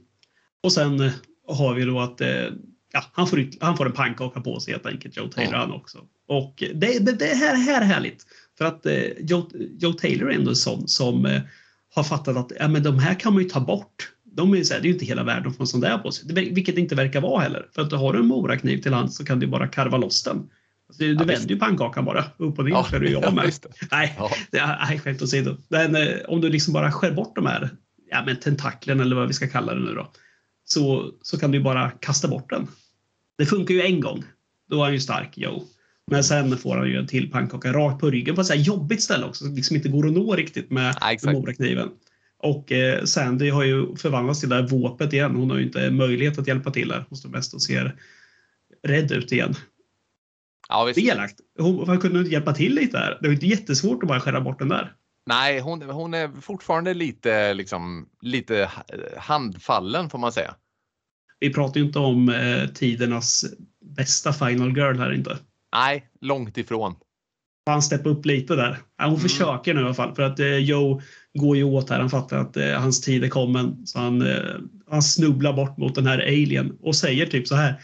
[0.64, 1.12] Och sen eh,
[1.48, 2.28] har vi då att eh,
[2.94, 5.60] ja, han, får, han får en pannkaka på sig helt enkelt, Joe Taylor Ja.
[5.60, 5.98] han också.
[6.28, 8.26] Och det, det, det här, här är härligt.
[8.58, 8.86] För att
[9.20, 9.50] Joe,
[9.80, 11.42] Joe Taylor är ändå en sån som
[11.98, 14.12] har fattat att ja, men de här kan man ju ta bort.
[14.24, 15.98] De är, så här, det är ju inte hela världen att få en sån där
[15.98, 16.28] på sig.
[16.28, 17.66] Det, vilket det inte verkar vara heller.
[17.76, 20.38] För att har du en morakniv till hand så kan du bara karva loss den.
[20.88, 23.28] Alltså, du Ja, vänder ju pannkakan bara upp och ner så är du ju ja,
[23.28, 23.54] av med.
[23.92, 24.32] Nej, Ja.
[24.52, 25.58] det är, nej, skämt åsido.
[25.68, 27.70] Men eh, om du liksom bara skär bort de här
[28.12, 30.12] ja, men tentaklerna eller vad vi ska kalla det nu då.
[30.66, 32.68] Så, så kan du bara kasta bort den.
[33.38, 34.24] Det funkar ju en gång.
[34.70, 35.64] Då är han ju stark, Joe.
[36.12, 39.04] Men sen får han ju en till pannkaka rakt på ryggen på ett så jobbigt
[39.04, 39.46] ställe också.
[39.46, 41.34] Som liksom inte går att nå riktigt med, Ja, med exakt.
[41.38, 41.90] morakniven.
[42.40, 45.36] Och eh, Sandy har ju förvandlats till det där våpet igen.
[45.36, 47.06] Hon har ju inte möjlighet att hjälpa till här.
[47.10, 47.96] Hon står mest och ser
[48.84, 49.54] rädd ut igen.
[50.70, 50.96] Ja, visst.
[51.00, 51.36] Det är elakt.
[51.60, 53.18] Hon, hon kunde inte hjälpa till lite här.
[53.22, 54.94] Det var inte jättesvårt att bara skära bort den där.
[55.26, 58.84] Nej, hon, hon är fortfarande lite, liksom, lite ha-
[59.20, 60.56] handfallen får man säga.
[61.40, 63.46] Vi pratar ju inte om eh, tidernas
[63.98, 65.38] bästa final girl här inte.
[65.80, 66.96] Nej, långt ifrån.
[67.66, 68.78] Han steppar upp lite där.
[68.98, 69.20] Hon Mm.
[69.20, 70.16] försöker nu i alla fall.
[70.16, 71.02] För att eh, Joe
[71.34, 72.00] går ju åt här.
[72.00, 73.88] Han fattar att eh, hans tid är kommen.
[73.88, 74.56] Så han, eh,
[74.90, 77.82] han snubblar bort mot den här alien och säger typ så här.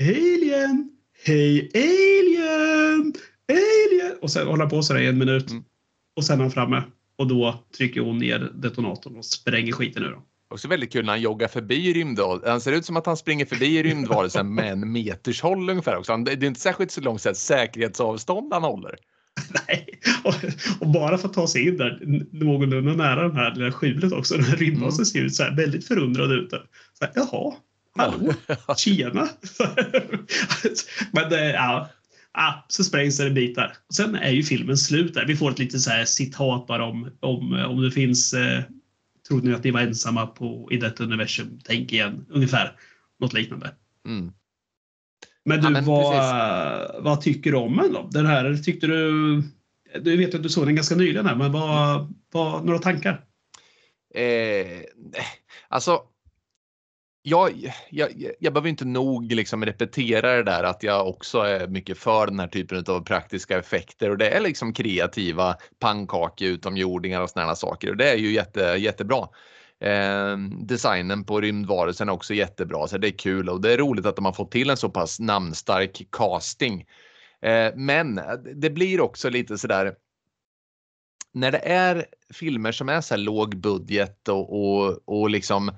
[0.00, 0.90] Alien!
[1.24, 3.12] Hej alien!
[3.48, 4.18] Alien!
[4.22, 5.50] Och sen håller på sådär i en minut.
[5.50, 5.64] Mm.
[6.16, 6.82] Och sen är han framme.
[7.18, 10.22] Och då trycker hon ner detonatorn och spränger skiten ur dem.
[10.50, 12.50] Också väldigt kul när han joggar förbi rymdvarelsen.
[12.50, 16.16] Han ser ut som att han springer förbi rymdvarelsen med en meters håll ungefär också.
[16.16, 18.94] Det är inte särskilt så långt säkerhetsavstånd han håller.
[19.68, 19.86] Nej,
[20.24, 20.34] och,
[20.80, 21.98] och bara för att ta sig in där
[22.32, 24.34] någorlunda nära den här lilla skjulet också.
[24.34, 25.04] Den här rymdbasen Mm.
[25.06, 26.50] ser ut så här väldigt förundrad ut.
[26.50, 27.54] Så här, Jaha,
[27.96, 28.32] hallå,
[28.76, 29.28] tjena.
[31.12, 31.90] Men det, ja,
[32.34, 33.72] ja, så sprängs det en bit där.
[33.88, 35.26] Och sen är ju filmen slut där.
[35.26, 38.62] Vi får ett litet så här citat bara om, om, om det finns eh,
[39.28, 41.60] Trodde ni att ni var ensamma på, i detta universum?
[41.64, 42.26] Tänk igen.
[42.28, 42.72] Ungefär.
[43.20, 43.74] Något liknande.
[44.06, 44.32] Mm.
[45.44, 48.08] Men du, Ja, men vad, vad tycker du om den då?
[48.12, 49.42] Den här, tyckte du...
[50.00, 53.24] Du vet att du såg den ganska nyligen här, men vad, vad, några tankar?
[54.14, 54.80] Eh,
[55.68, 56.02] alltså,
[57.22, 58.10] jag, jag,
[58.40, 62.40] jag behöver inte nog liksom repetera det där att jag också är mycket för den
[62.40, 67.90] här typen av praktiska effekter och det är liksom kreativa pannkakor, utomjordingar och sådana saker
[67.90, 69.28] och det är ju jätte, jättebra.
[69.80, 74.06] Eh, designen på rymdvarelsen är också jättebra så det är kul och det är roligt
[74.06, 76.86] att de har fått till en så pass namnstark casting.
[77.42, 78.20] Eh, men
[78.54, 79.94] det blir också lite sådär
[81.32, 85.72] när det är filmer som är så här låg budget och, och, och liksom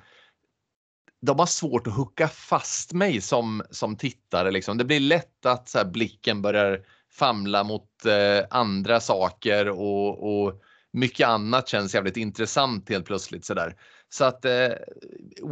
[1.21, 4.51] de har svårt att hucka fast mig som, som tittare.
[4.51, 4.79] Liksom.
[4.79, 6.81] Det blir lätt att så här, blicken börjar
[7.13, 10.61] famla mot eh, andra saker och, och
[10.93, 13.45] mycket annat känns jävligt intressant helt plötsligt.
[13.45, 13.75] Så, där.
[14.09, 14.69] så att eh,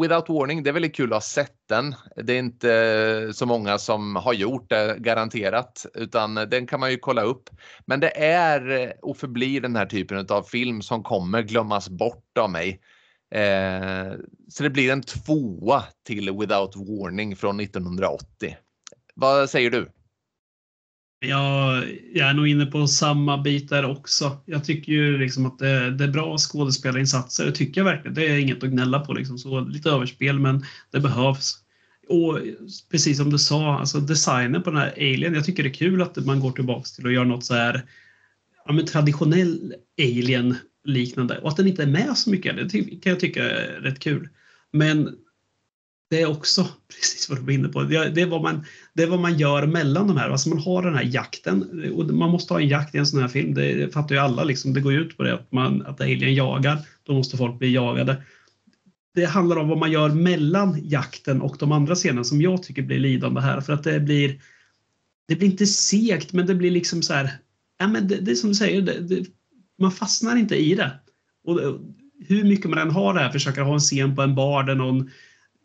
[0.01, 1.95] Without Warning, det är väldigt kul att ha sett den.
[2.16, 6.99] Det är inte så många som har gjort det garanterat, utan den kan man ju
[6.99, 7.51] kolla upp.
[7.87, 12.51] Men det är och förblir den här typen av film som kommer glömmas bort av
[12.51, 12.81] mig.
[13.31, 14.12] Eh,
[14.49, 18.57] så det blir en tvåa till Without Warning från 1980.
[19.14, 19.89] Vad säger du?
[21.20, 24.37] Jag, jag är nog inne på samma bit där också.
[24.45, 27.47] Jag tycker ju liksom att det, det är bra skådespelarinsatser.
[27.47, 28.14] Det tycker jag verkligen.
[28.14, 29.12] Det är inget att gnälla på.
[29.12, 29.39] Liksom.
[29.39, 31.59] Så lite överspel, men det behövs.
[32.09, 32.39] Och
[32.91, 35.35] precis som du sa, alltså designen på den här Alien.
[35.35, 37.83] Jag tycker det är kul att man går tillbaks till att göra något så här
[38.66, 40.57] ja, men traditionell Alien
[40.89, 41.39] liknande.
[41.39, 44.28] Och att den inte är med så mycket, det kan jag tycka är rätt kul.
[44.72, 45.16] Men
[46.11, 47.82] det är också precis vad du var inne på.
[47.82, 48.64] Det är vad man,
[48.95, 50.30] det är vad man gör mellan de här.
[50.30, 51.93] Alltså man har den här jakten.
[51.95, 53.55] Och man måste ha en jakt i en sån här film.
[53.55, 54.45] Det fattar ju alla.
[54.45, 54.74] Liksom.
[54.74, 56.78] Det går ju ut på det att, man, att alien jagar.
[57.03, 58.22] Då måste folk bli jagade.
[59.14, 62.82] Det handlar om vad man gör mellan jakten och de andra scenerna som jag tycker
[62.82, 63.61] blir lidande här.
[63.61, 64.41] För att det blir
[65.28, 67.30] det blir inte segt men det blir liksom så här.
[67.78, 69.26] Ja, men det, det är som du säger, det, det,
[69.79, 70.93] man fastnar inte i det.
[71.45, 71.61] Och
[72.26, 74.74] hur mycket man än har det här, försöker ha en scen på en bar där
[74.74, 75.11] någon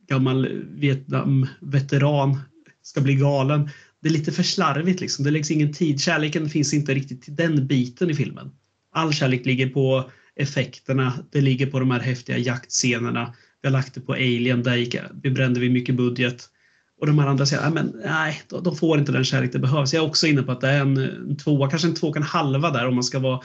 [0.10, 2.40] gammal Vietnam-veteran
[2.82, 3.70] ska bli galen.
[4.02, 5.26] Det är lite för slarvigt liksom.
[5.26, 6.02] Det läggs ingen tid.
[6.02, 8.52] Kärleken finns inte riktigt till den biten i filmen.
[8.92, 11.14] All kärlek ligger på effekterna.
[11.32, 13.34] Det ligger på de här häftiga jaktscenerna.
[13.62, 16.50] Vi har lagt det på Alien, där gick, vi brände vi mycket budget.
[17.00, 19.94] Och de här andra säger, ah, men, nej de får inte den kärlek det behövs.
[19.94, 22.18] Jag är också inne på att det är en, en tvåa, kanske en två och
[22.18, 23.40] en halva där om man ska vara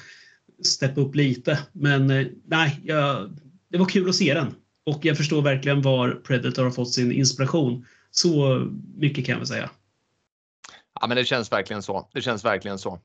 [0.64, 1.58] steppa upp lite.
[1.72, 3.30] Men eh, nej, jag,
[3.70, 4.54] det var kul att se den.
[4.86, 7.86] Och jag förstår verkligen var Predator har fått sin inspiration.
[8.10, 8.62] Så
[8.96, 9.70] mycket kan jag väl säga.
[11.00, 12.08] Ja, men det känns verkligen så.
[12.14, 12.98] Det känns verkligen så.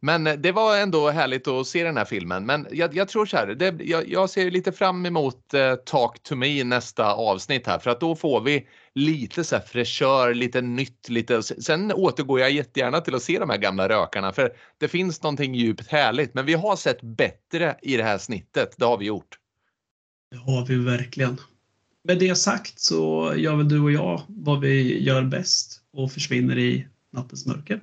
[0.00, 2.46] Men eh, det var ändå härligt att se den här filmen.
[2.46, 6.22] Men jag, jag tror så här, det, jag, jag, ser lite fram emot eh, Talk
[6.22, 10.60] to me nästa avsnitt här för att då får vi lite så här fräschör, lite
[10.60, 11.42] nytt, lite.
[11.42, 15.54] Sen återgår jag jättegärna till att se de här gamla rökarna för det finns någonting
[15.54, 16.34] djupt härligt.
[16.34, 18.74] Men vi har sett bättre i det här snittet.
[18.76, 19.38] Det har vi gjort.
[20.30, 21.40] Det har vi verkligen.
[22.04, 26.58] Med det sagt så gör väl du och jag vad vi gör bäst och försvinner
[26.58, 27.80] i nattens mörker.